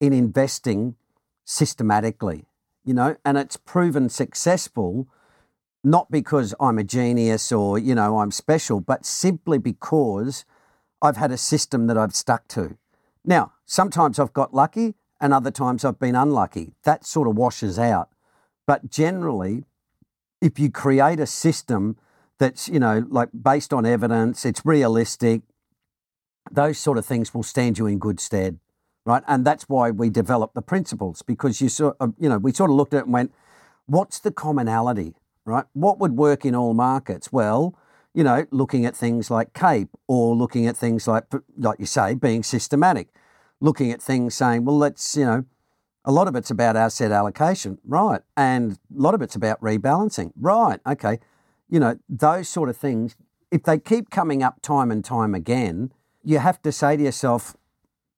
in 0.00 0.12
investing 0.12 0.96
systematically, 1.44 2.44
you 2.84 2.92
know, 2.94 3.16
and 3.24 3.38
it's 3.38 3.56
proven 3.56 4.08
successful 4.10 5.08
not 5.84 6.10
because 6.10 6.54
I'm 6.60 6.78
a 6.78 6.84
genius 6.84 7.52
or, 7.52 7.78
you 7.78 7.94
know, 7.94 8.18
I'm 8.18 8.30
special, 8.30 8.80
but 8.80 9.06
simply 9.06 9.58
because 9.58 10.44
I've 11.00 11.16
had 11.16 11.30
a 11.30 11.36
system 11.36 11.86
that 11.86 11.96
I've 11.96 12.14
stuck 12.14 12.48
to. 12.48 12.76
Now, 13.24 13.52
sometimes 13.64 14.18
I've 14.18 14.32
got 14.32 14.54
lucky 14.54 14.94
and 15.20 15.32
other 15.32 15.50
times 15.50 15.84
I've 15.84 15.98
been 15.98 16.14
unlucky. 16.14 16.72
That 16.84 17.04
sort 17.04 17.28
of 17.28 17.36
washes 17.36 17.78
out. 17.78 18.10
But 18.66 18.90
generally, 18.90 19.64
if 20.40 20.58
you 20.58 20.70
create 20.70 21.20
a 21.20 21.26
system 21.26 21.96
that's, 22.38 22.68
you 22.68 22.78
know, 22.78 23.06
like 23.08 23.30
based 23.40 23.72
on 23.72 23.86
evidence, 23.86 24.44
it's 24.44 24.64
realistic, 24.64 25.42
those 26.50 26.78
sort 26.78 26.98
of 26.98 27.04
things 27.04 27.34
will 27.34 27.42
stand 27.42 27.78
you 27.78 27.86
in 27.86 27.98
good 27.98 28.20
stead, 28.20 28.58
right? 29.04 29.22
And 29.26 29.44
that's 29.44 29.64
why 29.68 29.90
we 29.90 30.10
develop 30.10 30.54
the 30.54 30.62
principles 30.62 31.22
because 31.22 31.60
you 31.60 31.68
sort 31.68 31.96
of, 32.00 32.14
you 32.18 32.28
know, 32.28 32.38
we 32.38 32.52
sort 32.52 32.70
of 32.70 32.76
looked 32.76 32.94
at 32.94 32.98
it 32.98 33.04
and 33.04 33.12
went, 33.12 33.32
what's 33.86 34.18
the 34.18 34.30
commonality, 34.30 35.14
right? 35.48 35.64
What 35.72 35.98
would 35.98 36.12
work 36.12 36.44
in 36.44 36.54
all 36.54 36.74
markets? 36.74 37.32
Well, 37.32 37.74
you 38.14 38.24
know, 38.24 38.46
looking 38.50 38.84
at 38.84 38.96
things 38.96 39.30
like 39.30 39.52
CAPE 39.52 39.88
or 40.06 40.34
looking 40.34 40.66
at 40.66 40.76
things 40.76 41.06
like, 41.06 41.24
like 41.56 41.78
you 41.78 41.86
say, 41.86 42.14
being 42.14 42.42
systematic, 42.42 43.08
looking 43.60 43.90
at 43.90 44.02
things 44.02 44.34
saying, 44.34 44.64
well, 44.64 44.76
let's, 44.76 45.16
you 45.16 45.24
know, 45.24 45.44
a 46.04 46.12
lot 46.12 46.26
of 46.26 46.34
it's 46.34 46.50
about 46.50 46.76
asset 46.76 47.12
allocation, 47.12 47.78
right? 47.84 48.22
And 48.36 48.72
a 48.72 48.76
lot 48.90 49.14
of 49.14 49.22
it's 49.22 49.36
about 49.36 49.60
rebalancing, 49.60 50.32
right? 50.40 50.80
Okay. 50.86 51.18
You 51.68 51.80
know, 51.80 51.98
those 52.08 52.48
sort 52.48 52.68
of 52.68 52.76
things, 52.76 53.14
if 53.50 53.62
they 53.62 53.78
keep 53.78 54.10
coming 54.10 54.42
up 54.42 54.62
time 54.62 54.90
and 54.90 55.04
time 55.04 55.34
again, 55.34 55.92
you 56.24 56.38
have 56.38 56.62
to 56.62 56.72
say 56.72 56.96
to 56.96 57.02
yourself, 57.02 57.56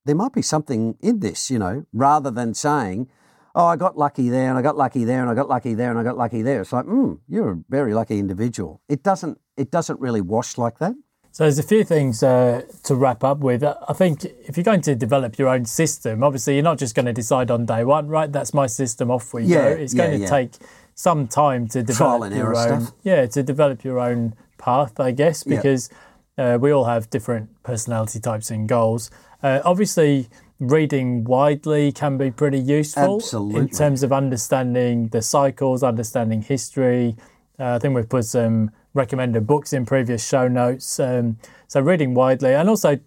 there 0.04 0.14
might 0.14 0.32
be 0.32 0.42
something 0.42 0.96
in 1.00 1.20
this, 1.20 1.50
you 1.50 1.58
know, 1.58 1.84
rather 1.92 2.30
than 2.30 2.54
saying, 2.54 3.08
oh, 3.54 3.66
I 3.66 3.76
got 3.76 3.96
lucky 3.98 4.28
there 4.28 4.48
and 4.50 4.58
I 4.58 4.62
got 4.62 4.76
lucky 4.76 5.04
there 5.04 5.20
and 5.20 5.30
I 5.30 5.34
got 5.34 5.48
lucky 5.48 5.74
there 5.74 5.90
and 5.90 5.98
I 5.98 6.02
got 6.02 6.16
lucky 6.16 6.42
there. 6.42 6.60
It's 6.60 6.72
like, 6.72 6.84
hmm, 6.84 7.14
you're 7.28 7.52
a 7.52 7.58
very 7.68 7.94
lucky 7.94 8.18
individual. 8.18 8.80
It 8.88 9.02
doesn't, 9.02 9.40
it 9.56 9.70
doesn't 9.70 10.00
really 10.00 10.20
wash 10.20 10.56
like 10.58 10.78
that. 10.78 10.94
So 11.32 11.44
there's 11.44 11.60
a 11.60 11.64
few 11.64 11.84
things 11.84 12.22
uh, 12.24 12.62
to 12.84 12.94
wrap 12.96 13.22
up 13.22 13.38
with. 13.38 13.62
I 13.62 13.92
think 13.92 14.24
if 14.24 14.56
you're 14.56 14.64
going 14.64 14.80
to 14.82 14.96
develop 14.96 15.38
your 15.38 15.48
own 15.48 15.64
system, 15.64 16.24
obviously 16.24 16.54
you're 16.54 16.64
not 16.64 16.78
just 16.78 16.96
going 16.96 17.06
to 17.06 17.12
decide 17.12 17.52
on 17.52 17.66
day 17.66 17.84
one, 17.84 18.08
right? 18.08 18.30
That's 18.32 18.52
my 18.52 18.66
system. 18.66 19.10
Off 19.12 19.32
we 19.32 19.44
Yeah, 19.44 19.74
go. 19.74 19.80
It's 19.80 19.94
yeah, 19.94 20.06
going 20.06 20.18
to 20.18 20.24
yeah. 20.24 20.30
take 20.30 20.52
some 20.96 21.28
time 21.28 21.68
to 21.68 21.82
develop 21.84 22.24
and 22.32 22.36
your 22.36 22.56
own. 22.56 22.82
stuff. 22.82 22.94
Yeah, 23.04 23.26
to 23.26 23.42
develop 23.44 23.84
your 23.84 24.00
own 24.00 24.34
path, 24.58 24.98
I 24.98 25.12
guess, 25.12 25.44
because 25.44 25.88
uh, 26.36 26.58
we 26.60 26.72
all 26.72 26.84
have 26.84 27.08
different 27.10 27.62
personality 27.62 28.18
types 28.18 28.50
and 28.50 28.68
goals. 28.68 29.10
Uh, 29.40 29.60
obviously, 29.64 30.28
reading 30.60 31.24
widely 31.24 31.90
can 31.90 32.18
be 32.18 32.30
pretty 32.30 32.58
useful 32.58 33.18
in 33.56 33.68
terms 33.68 34.02
of 34.02 34.12
understanding 34.12 35.08
the 35.08 35.22
cycles, 35.22 35.82
understanding 35.82 36.42
history. 36.42 37.16
Uh, 37.58 37.74
I 37.74 37.78
think 37.78 37.94
we've 37.94 38.08
put 38.08 38.26
some 38.26 38.70
recommended 38.92 39.46
books 39.46 39.72
in 39.72 39.86
previous 39.86 40.26
show 40.26 40.48
notes. 40.48 41.00
Um, 41.00 41.38
so 41.66 41.80
reading 41.80 42.12
widely 42.14 42.52
and 42.54 42.68
also 42.68 42.98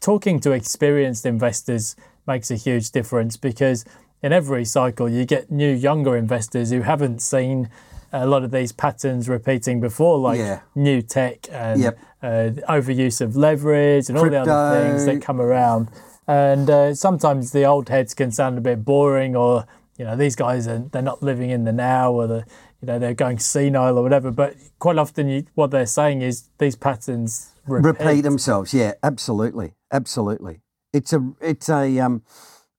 talking 0.00 0.38
to 0.40 0.52
experienced 0.52 1.24
investors 1.24 1.96
makes 2.26 2.50
a 2.50 2.56
huge 2.56 2.90
difference 2.90 3.36
because 3.36 3.84
in 4.22 4.32
every 4.32 4.64
cycle 4.64 5.08
you 5.08 5.24
get 5.24 5.50
new 5.50 5.72
younger 5.72 6.16
investors 6.16 6.70
who 6.70 6.82
haven't 6.82 7.22
seen 7.22 7.70
a 8.12 8.26
lot 8.26 8.42
of 8.42 8.50
these 8.50 8.72
patterns 8.72 9.28
repeating 9.28 9.80
before, 9.80 10.18
like 10.18 10.38
Yeah. 10.38 10.60
new 10.74 11.00
tech 11.02 11.46
and 11.52 11.80
Yep. 11.80 11.98
uh, 12.22 12.26
overuse 12.68 13.20
of 13.20 13.36
leverage 13.36 14.08
and 14.08 14.18
all 14.18 14.28
the 14.28 14.40
other 14.40 14.88
things 14.88 15.04
that 15.06 15.22
come 15.22 15.40
around. 15.40 15.88
And 16.28 16.68
uh, 16.68 16.94
sometimes 16.94 17.52
the 17.52 17.64
old 17.64 17.88
heads 17.88 18.12
can 18.12 18.30
sound 18.30 18.58
a 18.58 18.60
bit 18.60 18.84
boring, 18.84 19.34
or 19.34 19.66
you 19.96 20.04
know, 20.04 20.14
these 20.14 20.36
guys 20.36 20.68
are 20.68 20.78
they're 20.78 21.00
not 21.00 21.22
living 21.22 21.48
in 21.48 21.64
the 21.64 21.72
now, 21.72 22.12
or 22.12 22.26
the 22.26 22.44
you 22.82 22.86
know 22.86 22.98
they're 22.98 23.14
going 23.14 23.38
senile 23.38 23.98
or 23.98 24.02
whatever. 24.02 24.30
But 24.30 24.54
quite 24.78 24.98
often, 24.98 25.28
you, 25.28 25.46
what 25.54 25.70
they're 25.70 25.86
saying 25.86 26.20
is 26.20 26.50
these 26.58 26.76
patterns 26.76 27.52
repeat. 27.66 27.86
repeat 27.86 28.20
themselves. 28.20 28.74
Yeah, 28.74 28.92
absolutely, 29.02 29.72
absolutely. 29.90 30.60
It's 30.92 31.14
a, 31.14 31.32
it's 31.40 31.70
a. 31.70 31.98
Um, 31.98 32.22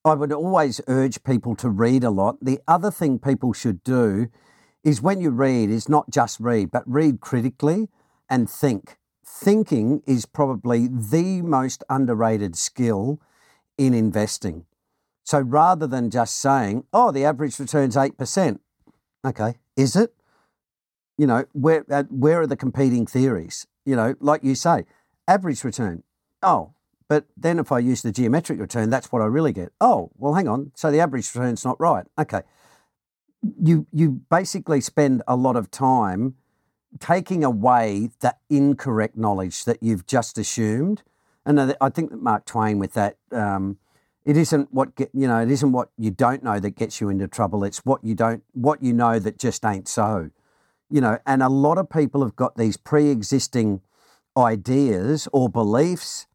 I 0.04 0.14
would 0.14 0.32
always 0.32 0.80
urge 0.86 1.22
people 1.24 1.56
to 1.56 1.68
read 1.68 2.04
a 2.04 2.10
lot. 2.10 2.38
The 2.40 2.60
other 2.66 2.90
thing 2.90 3.18
people 3.18 3.52
should 3.52 3.82
do 3.84 4.28
is 4.82 5.02
when 5.02 5.20
you 5.20 5.30
read, 5.30 5.70
is 5.70 5.88
not 5.88 6.08
just 6.08 6.40
read, 6.40 6.70
but 6.70 6.84
read 6.86 7.20
critically 7.20 7.88
and 8.28 8.48
think. 8.48 8.96
Thinking 9.26 10.02
is 10.06 10.24
probably 10.24 10.86
the 10.86 11.42
most 11.42 11.84
underrated 11.90 12.56
skill 12.56 13.20
in 13.80 13.94
investing. 13.94 14.66
So 15.24 15.40
rather 15.40 15.86
than 15.86 16.10
just 16.10 16.36
saying, 16.36 16.84
"Oh, 16.92 17.10
the 17.10 17.24
average 17.24 17.58
return's 17.58 17.96
eight 17.96 18.18
percent," 18.18 18.60
okay, 19.24 19.54
is 19.74 19.96
it? 19.96 20.14
You 21.16 21.26
know, 21.26 21.46
where 21.52 21.84
uh, 21.90 22.04
where 22.10 22.42
are 22.42 22.46
the 22.46 22.56
competing 22.56 23.06
theories? 23.06 23.66
You 23.86 23.96
know, 23.96 24.14
like 24.20 24.44
you 24.44 24.54
say, 24.54 24.84
average 25.26 25.64
return. 25.64 26.02
Oh, 26.42 26.74
but 27.08 27.24
then 27.36 27.58
if 27.58 27.72
I 27.72 27.78
use 27.78 28.02
the 28.02 28.12
geometric 28.12 28.60
return, 28.60 28.90
that's 28.90 29.10
what 29.10 29.22
I 29.22 29.24
really 29.24 29.52
get. 29.52 29.72
Oh, 29.80 30.10
well, 30.18 30.34
hang 30.34 30.46
on. 30.46 30.72
So 30.74 30.90
the 30.90 31.00
average 31.00 31.34
return's 31.34 31.64
not 31.64 31.80
right. 31.80 32.06
Okay. 32.18 32.42
You 33.62 33.86
you 33.92 34.20
basically 34.30 34.82
spend 34.82 35.22
a 35.26 35.36
lot 35.36 35.56
of 35.56 35.70
time 35.70 36.34
taking 36.98 37.44
away 37.44 38.10
the 38.20 38.36
incorrect 38.50 39.16
knowledge 39.16 39.64
that 39.64 39.82
you've 39.82 40.06
just 40.06 40.36
assumed. 40.36 41.02
And 41.46 41.74
I 41.80 41.88
think 41.88 42.10
that 42.10 42.22
Mark 42.22 42.44
Twain 42.44 42.78
with 42.78 42.92
that, 42.94 43.16
um, 43.32 43.78
it 44.24 44.36
isn't 44.36 44.72
what 44.72 44.94
get 44.94 45.10
you 45.14 45.26
know, 45.26 45.40
it 45.40 45.50
isn't 45.50 45.72
what 45.72 45.88
you 45.96 46.10
don't 46.10 46.42
know 46.42 46.60
that 46.60 46.76
gets 46.76 47.00
you 47.00 47.08
into 47.08 47.26
trouble. 47.26 47.64
It's 47.64 47.78
what 47.78 48.04
you 48.04 48.14
don't 48.14 48.42
what 48.52 48.82
you 48.82 48.92
know 48.92 49.18
that 49.18 49.38
just 49.38 49.64
ain't 49.64 49.88
so. 49.88 50.30
You 50.90 51.00
know, 51.00 51.18
and 51.24 51.42
a 51.42 51.48
lot 51.48 51.78
of 51.78 51.88
people 51.88 52.22
have 52.22 52.36
got 52.36 52.56
these 52.56 52.76
pre-existing 52.76 53.80
ideas 54.36 55.28
or 55.32 55.48
beliefs, 55.48 56.26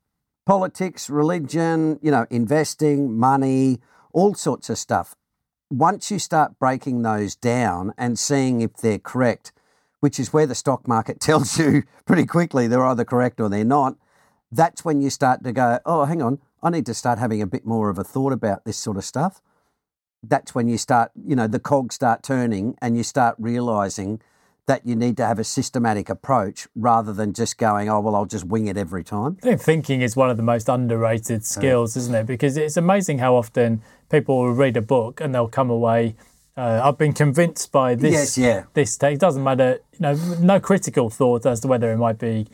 politics, 0.46 1.10
religion, 1.10 2.00
you 2.02 2.10
know, 2.10 2.26
investing, 2.30 3.18
money, 3.18 3.80
all 4.14 4.34
sorts 4.34 4.70
of 4.70 4.78
stuff. 4.78 5.16
Once 5.70 6.10
you 6.10 6.20
start 6.20 6.58
breaking 6.58 7.02
those 7.02 7.36
down 7.36 7.94
and 7.98 8.18
seeing 8.18 8.62
if 8.62 8.78
they're 8.78 9.00
correct, 9.00 9.52
which 10.00 10.20
is 10.20 10.32
where 10.32 10.48
the 10.48 10.56
stock 10.56 10.88
market 10.88 11.20
tells 11.20 11.60
you 11.60 11.84
pretty 12.06 12.26
quickly 12.26 12.68
they're 12.68 12.86
either 12.86 13.06
correct 13.06 13.40
or 13.40 13.50
they're 13.50 13.66
not, 13.66 13.98
that's 14.52 14.86
when 14.86 15.02
you 15.02 15.10
start 15.10 15.44
to 15.44 15.52
go, 15.52 15.80
oh, 15.86 16.06
hang 16.06 16.22
on, 16.22 16.40
I 16.62 16.70
need 16.70 16.86
to 16.88 16.94
start 16.94 17.20
having 17.20 17.42
a 17.42 17.48
bit 17.48 17.66
more 17.66 17.90
of 17.90 17.98
a 17.98 18.04
thought 18.04 18.34
about 18.34 18.66
this 18.66 18.78
sort 18.78 18.98
of 18.98 19.06
stuff. 19.06 19.42
That's 20.24 20.56
when 20.56 20.68
you 20.68 20.78
start, 20.78 21.12
you 21.16 21.36
know, 21.36 21.48
the 21.48 21.60
cogs 21.60 21.96
start 21.96 22.24
turning 22.24 22.76
and 22.82 22.98
you 22.98 23.04
start 23.04 23.36
realizing 23.38 24.22
that 24.68 24.86
you 24.86 24.96
need 24.96 25.16
to 25.18 25.26
have 25.26 25.38
a 25.38 25.44
systematic 25.44 26.10
approach 26.10 26.68
rather 26.76 27.14
than 27.14 27.34
just 27.34 27.58
going, 27.58 27.88
oh, 27.88 28.00
well, 28.00 28.16
I'll 28.16 28.26
just 28.26 28.46
wing 28.46 28.68
it 28.68 28.78
every 28.78 29.04
time. 29.04 29.38
I 29.44 29.46
think 29.46 29.62
thinking 29.62 30.02
is 30.02 30.16
one 30.16 30.32
of 30.32 30.38
the 30.38 30.44
most 30.44 30.68
underrated 30.68 31.46
skills, 31.46 31.96
isn't 31.96 32.16
it? 32.16 32.26
Because 32.26 32.58
it's 32.58 32.78
amazing 32.78 33.20
how 33.20 33.36
often 33.36 33.84
people 34.10 34.38
will 34.38 34.54
read 34.54 34.76
a 34.76 34.82
book 34.82 35.22
and 35.22 35.36
they'll 35.36 35.48
come 35.48 35.70
away. 35.70 36.16
Uh, 36.58 36.82
I've 36.84 36.98
been 36.98 37.14
convinced 37.14 37.72
by 37.72 37.94
this. 37.96 38.12
Yes, 38.12 38.38
yeah. 38.38 38.64
This 38.74 38.98
text 38.98 39.22
doesn't 39.22 39.44
matter. 39.44 39.80
You 39.94 40.00
know, 40.00 40.14
no 40.40 40.60
critical 40.60 41.10
thought 41.10 41.46
as 41.46 41.60
to 41.60 41.68
whether 41.68 41.92
it 41.92 41.98
might 41.98 42.18
be 42.18 42.48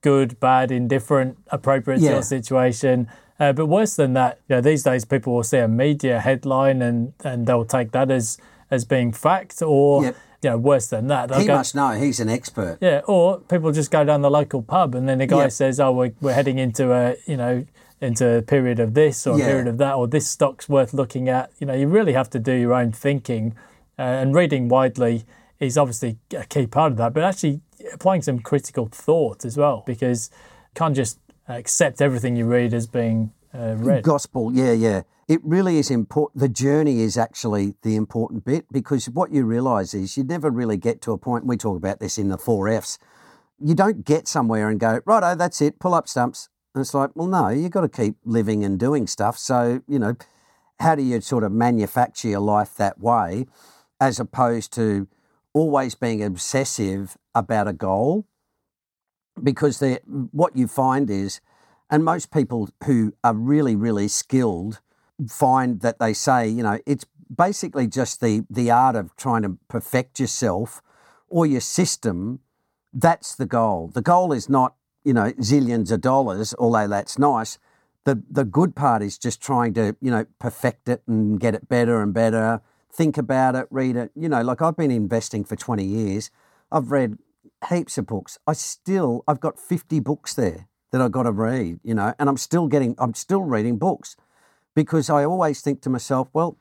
good, 0.00 0.38
bad, 0.40 0.70
indifferent, 0.70 1.36
appropriate 1.48 1.98
to 1.98 2.04
Yeah. 2.04 2.10
your 2.12 2.22
situation. 2.22 3.08
Uh, 3.40 3.52
but 3.52 3.66
worse 3.66 3.94
than 3.96 4.14
that, 4.14 4.38
you 4.48 4.56
know, 4.56 4.60
these 4.60 4.82
days 4.82 5.04
people 5.04 5.34
will 5.34 5.42
see 5.44 5.58
a 5.58 5.68
media 5.68 6.20
headline 6.20 6.82
and 6.82 7.12
and 7.24 7.46
they'll 7.46 7.64
take 7.64 7.92
that 7.92 8.10
as 8.10 8.38
as 8.70 8.84
being 8.84 9.12
fact, 9.12 9.62
or 9.62 10.02
Yep. 10.04 10.16
you 10.42 10.50
know, 10.50 10.58
worse 10.58 10.88
than 10.88 11.06
that, 11.08 11.28
they'll 11.30 11.40
He 11.40 11.46
go, 11.46 11.56
must 11.56 11.74
know, 11.74 11.90
he's 11.92 12.20
an 12.20 12.28
expert. 12.28 12.78
yeah, 12.80 13.00
or 13.06 13.38
people 13.38 13.72
just 13.72 13.90
go 13.90 14.04
down 14.04 14.20
the 14.22 14.30
local 14.30 14.60
pub 14.62 14.94
and 14.94 15.08
then 15.08 15.18
the 15.18 15.26
guy 15.26 15.42
Yeah. 15.44 15.48
says, 15.48 15.80
"Oh, 15.80 15.92
we're, 15.92 16.12
we're 16.20 16.34
heading 16.34 16.58
into 16.58 16.92
a 16.92 17.14
you 17.26 17.36
know 17.36 17.64
into 18.00 18.28
a 18.38 18.42
period 18.42 18.78
of 18.78 18.94
this 18.94 19.26
or 19.26 19.38
Yeah. 19.38 19.44
a 19.44 19.48
period 19.48 19.66
of 19.68 19.78
that, 19.78 19.94
or 19.94 20.06
this 20.06 20.26
stock's 20.28 20.68
worth 20.68 20.92
looking 20.92 21.28
at." 21.28 21.50
You 21.60 21.66
know, 21.68 21.74
you 21.74 21.86
really 21.88 22.12
have 22.12 22.28
to 22.30 22.38
do 22.38 22.52
your 22.52 22.74
own 22.74 22.92
thinking, 22.92 23.54
uh, 23.98 24.02
and 24.02 24.34
reading 24.34 24.68
widely 24.68 25.24
is 25.60 25.76
obviously 25.78 26.18
a 26.36 26.44
key 26.44 26.66
part 26.66 26.92
of 26.92 26.98
that. 26.98 27.12
But 27.14 27.22
actually 27.24 27.60
applying 27.92 28.22
some 28.22 28.38
critical 28.40 28.88
thought 28.90 29.44
as 29.44 29.56
well, 29.56 29.82
because 29.86 30.30
you 30.32 30.74
can't 30.74 30.96
just 30.96 31.18
accept 31.48 32.00
everything 32.00 32.36
you 32.36 32.46
read 32.46 32.74
as 32.74 32.86
being 32.86 33.32
uh, 33.54 33.74
read. 33.76 34.04
Gospel, 34.04 34.52
yeah, 34.52 34.72
yeah. 34.72 35.02
It 35.28 35.40
really 35.44 35.78
is 35.78 35.90
important. 35.90 36.40
The 36.40 36.48
journey 36.48 37.02
is 37.02 37.18
actually 37.18 37.74
the 37.82 37.96
important 37.96 38.44
bit 38.44 38.64
because 38.72 39.10
what 39.10 39.30
you 39.30 39.44
realize 39.44 39.92
is 39.92 40.16
you 40.16 40.24
never 40.24 40.50
really 40.50 40.78
get 40.78 41.02
to 41.02 41.12
a 41.12 41.18
point. 41.18 41.44
We 41.44 41.58
talk 41.58 41.76
about 41.76 42.00
this 42.00 42.16
in 42.16 42.28
the 42.28 42.38
four 42.38 42.68
F's. 42.68 42.98
You 43.60 43.74
don't 43.74 44.04
get 44.04 44.26
somewhere 44.26 44.70
and 44.70 44.80
go, 44.80 45.00
righto, 45.04 45.34
that's 45.34 45.60
it, 45.60 45.78
pull 45.78 45.92
up 45.92 46.08
stumps. 46.08 46.48
And 46.74 46.80
it's 46.80 46.94
like, 46.94 47.10
well, 47.14 47.26
no, 47.26 47.48
you've 47.48 47.72
got 47.72 47.80
to 47.82 47.88
keep 47.88 48.16
living 48.24 48.64
and 48.64 48.78
doing 48.78 49.06
stuff. 49.06 49.36
So, 49.36 49.82
you 49.86 49.98
know, 49.98 50.16
how 50.80 50.94
do 50.94 51.02
you 51.02 51.20
sort 51.20 51.44
of 51.44 51.52
manufacture 51.52 52.28
your 52.28 52.40
life 52.40 52.76
that 52.76 53.00
way 53.00 53.46
as 54.00 54.20
opposed 54.20 54.72
to 54.74 55.08
always 55.52 55.94
being 55.94 56.22
obsessive 56.22 57.16
about 57.34 57.68
a 57.68 57.72
goal? 57.72 58.26
Because 59.42 59.82
what 60.32 60.56
you 60.56 60.66
find 60.66 61.08
is, 61.10 61.40
and 61.90 62.04
most 62.04 62.30
people 62.30 62.68
who 62.84 63.14
are 63.22 63.34
really, 63.34 63.76
really 63.76 64.08
skilled 64.08 64.80
find 65.28 65.80
that 65.80 65.98
they 65.98 66.12
say, 66.12 66.48
you 66.48 66.62
know, 66.62 66.78
it's 66.86 67.04
basically 67.34 67.86
just 67.86 68.20
the 68.20 68.44
the 68.50 68.70
art 68.70 68.96
of 68.96 69.14
trying 69.16 69.42
to 69.42 69.58
perfect 69.68 70.18
yourself 70.18 70.82
or 71.28 71.46
your 71.46 71.60
system. 71.60 72.40
That's 72.92 73.34
the 73.34 73.46
goal. 73.46 73.88
The 73.94 74.02
goal 74.02 74.32
is 74.32 74.48
not, 74.48 74.74
you 75.04 75.12
know, 75.12 75.32
zillions 75.32 75.92
of 75.92 76.00
dollars, 76.00 76.54
although 76.58 76.88
that's 76.88 77.18
nice. 77.18 77.58
The 78.04 78.22
the 78.30 78.44
good 78.44 78.74
part 78.74 79.02
is 79.02 79.18
just 79.18 79.40
trying 79.40 79.74
to, 79.74 79.96
you 80.00 80.10
know, 80.10 80.26
perfect 80.38 80.88
it 80.88 81.02
and 81.06 81.38
get 81.38 81.54
it 81.54 81.68
better 81.68 82.02
and 82.02 82.12
better. 82.14 82.60
Think 82.92 83.18
about 83.18 83.54
it, 83.54 83.66
read 83.70 83.96
it. 83.96 84.10
You 84.14 84.28
know, 84.28 84.42
like 84.42 84.62
I've 84.62 84.76
been 84.76 84.90
investing 84.90 85.44
for 85.44 85.56
20 85.56 85.84
years. 85.84 86.30
I've 86.72 86.90
read 86.90 87.18
heaps 87.68 87.98
of 87.98 88.06
books. 88.06 88.38
I 88.46 88.52
still 88.52 89.24
I've 89.26 89.40
got 89.40 89.58
50 89.58 90.00
books 90.00 90.34
there 90.34 90.68
that 90.90 91.00
I've 91.00 91.12
got 91.12 91.24
to 91.24 91.32
read, 91.32 91.80
you 91.82 91.94
know, 91.94 92.14
and 92.18 92.28
I'm 92.28 92.36
still 92.36 92.66
getting 92.66 92.94
I'm 92.98 93.14
still 93.14 93.42
reading 93.42 93.78
books 93.78 94.16
because 94.74 95.10
I 95.10 95.24
always 95.24 95.60
think 95.60 95.82
to 95.82 95.90
myself, 95.90 96.28
well, 96.32 96.58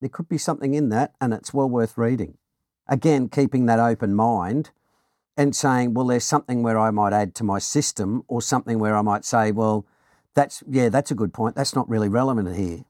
there 0.00 0.08
could 0.08 0.28
be 0.28 0.38
something 0.38 0.74
in 0.74 0.88
that 0.88 1.14
and 1.20 1.32
it's 1.32 1.54
well 1.54 1.68
worth 1.68 1.96
reading. 1.96 2.38
Again, 2.88 3.28
keeping 3.28 3.66
that 3.66 3.78
open 3.78 4.14
mind 4.14 4.70
and 5.36 5.54
saying, 5.54 5.94
well, 5.94 6.06
there's 6.06 6.24
something 6.24 6.62
where 6.62 6.78
I 6.78 6.90
might 6.90 7.12
add 7.12 7.34
to 7.36 7.44
my 7.44 7.58
system 7.58 8.24
or 8.28 8.42
something 8.42 8.78
where 8.78 8.96
I 8.96 9.02
might 9.02 9.24
say, 9.24 9.52
well, 9.52 9.86
that's, 10.34 10.62
yeah, 10.68 10.88
that's 10.88 11.10
a 11.10 11.14
good 11.14 11.32
point. 11.32 11.54
That's 11.54 11.74
not 11.74 11.88
really 11.88 12.08
relevant 12.08 12.56
here. 12.56 12.84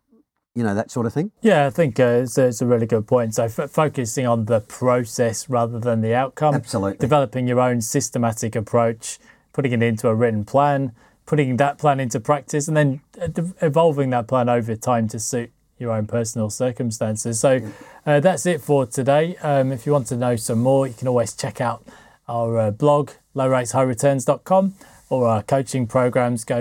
You 0.61 0.67
know, 0.67 0.75
that 0.75 0.91
sort 0.91 1.07
of 1.07 1.15
thing. 1.15 1.33
Yeah, 1.41 1.67
I 1.67 1.71
think 1.71 1.99
uh, 1.99 2.21
it's, 2.23 2.37
a, 2.37 2.49
it's 2.49 2.61
a 2.61 2.67
really 2.67 2.85
good 2.85 3.07
point. 3.07 3.35
So 3.35 3.45
f- 3.45 3.71
focusing 3.71 4.27
on 4.27 4.45
the 4.45 4.61
process 4.61 5.49
rather 5.49 5.81
than 5.81 6.03
the 6.03 6.15
outcome. 6.15 6.55
Absolutely. 6.55 6.99
Developing 6.99 7.49
your 7.49 7.61
own 7.61 7.81
systematic 7.81 8.55
approach, 8.55 9.19
putting 9.55 9.73
it 9.73 9.83
into 9.83 10.07
a 10.07 10.15
written 10.15 10.45
plan, 10.45 10.93
putting 11.25 11.57
that 11.57 11.79
plan 11.79 11.99
into 11.99 12.21
practice 12.21 12.69
and 12.69 12.77
then 12.77 13.01
uh, 13.19 13.29
evolving 13.63 14.11
that 14.11 14.29
plan 14.29 14.51
over 14.51 14.77
time 14.77 15.09
to 15.09 15.19
suit 15.19 15.51
your 15.79 15.93
own 15.93 16.07
personal 16.07 16.51
circumstances. 16.51 17.41
So 17.41 17.73
uh, 18.05 18.21
that's 18.21 18.45
it 18.45 18.61
for 18.61 18.85
today. 18.85 19.39
Um, 19.39 19.73
if 19.73 19.87
you 19.87 19.93
want 19.93 20.09
to 20.09 20.17
know 20.17 20.37
some 20.37 20.59
more, 20.59 20.87
you 20.87 20.93
can 20.93 21.09
always 21.09 21.33
check 21.33 21.59
out 21.59 21.83
our 22.29 22.59
uh, 22.59 22.71
blog, 22.71 23.13
lowrateshighreturns.com, 23.35 24.75
or 25.09 25.27
our 25.27 25.43
coaching 25.43 25.87
programs, 25.87 26.45
go 26.45 26.61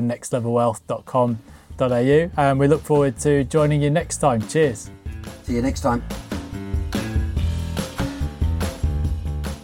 nextlevelwealth.com.au. 1.80 2.42
And 2.42 2.60
we 2.60 2.68
look 2.68 2.82
forward 2.82 3.18
to 3.20 3.46
joining 3.46 3.82
you 3.82 3.90
next 3.90 4.18
time. 4.18 4.46
Cheers. 4.48 4.92
See 5.44 5.56
you 5.56 5.62
next 5.62 5.80
time. 5.82 6.04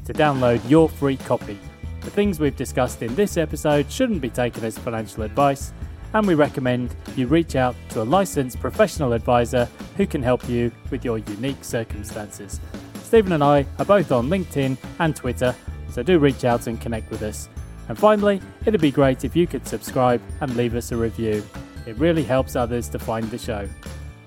to 0.05 0.13
download 0.13 0.69
your 0.69 0.87
free 0.87 1.17
copy. 1.17 1.57
The 2.05 2.11
things 2.11 2.39
we've 2.39 2.55
discussed 2.55 3.01
in 3.01 3.13
this 3.15 3.35
episode 3.35 3.91
shouldn't 3.91 4.21
be 4.21 4.29
taken 4.29 4.63
as 4.63 4.77
financial 4.77 5.23
advice, 5.23 5.73
and 6.13 6.25
we 6.25 6.35
recommend 6.35 6.95
you 7.17 7.27
reach 7.27 7.55
out 7.57 7.75
to 7.89 8.01
a 8.01 8.03
licensed 8.03 8.59
professional 8.59 9.11
advisor 9.13 9.67
who 9.97 10.07
can 10.07 10.23
help 10.23 10.47
you 10.47 10.71
with 10.89 11.03
your 11.03 11.17
unique 11.17 11.63
circumstances. 11.63 12.61
Stephen 13.03 13.33
and 13.33 13.43
I 13.43 13.65
are 13.79 13.85
both 13.85 14.11
on 14.11 14.29
LinkedIn 14.29 14.77
and 14.99 15.15
Twitter 15.15 15.53
so 15.95 16.03
do 16.03 16.19
reach 16.19 16.43
out 16.43 16.67
and 16.67 16.79
connect 16.81 17.09
with 17.09 17.21
us. 17.23 17.47
And 17.87 17.97
finally, 17.97 18.41
it'd 18.65 18.81
be 18.81 18.91
great 18.91 19.23
if 19.23 19.33
you 19.33 19.47
could 19.47 19.65
subscribe 19.65 20.21
and 20.41 20.53
leave 20.57 20.75
us 20.75 20.91
a 20.91 20.97
review. 20.97 21.41
It 21.85 21.95
really 21.97 22.23
helps 22.23 22.57
others 22.57 22.89
to 22.89 22.99
find 22.99 23.31
the 23.31 23.37
show. 23.37 23.69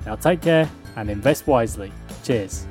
Now 0.06 0.16
take 0.16 0.40
care 0.40 0.70
and 0.96 1.10
invest 1.10 1.46
wisely. 1.46 1.92
Cheers. 2.24 2.66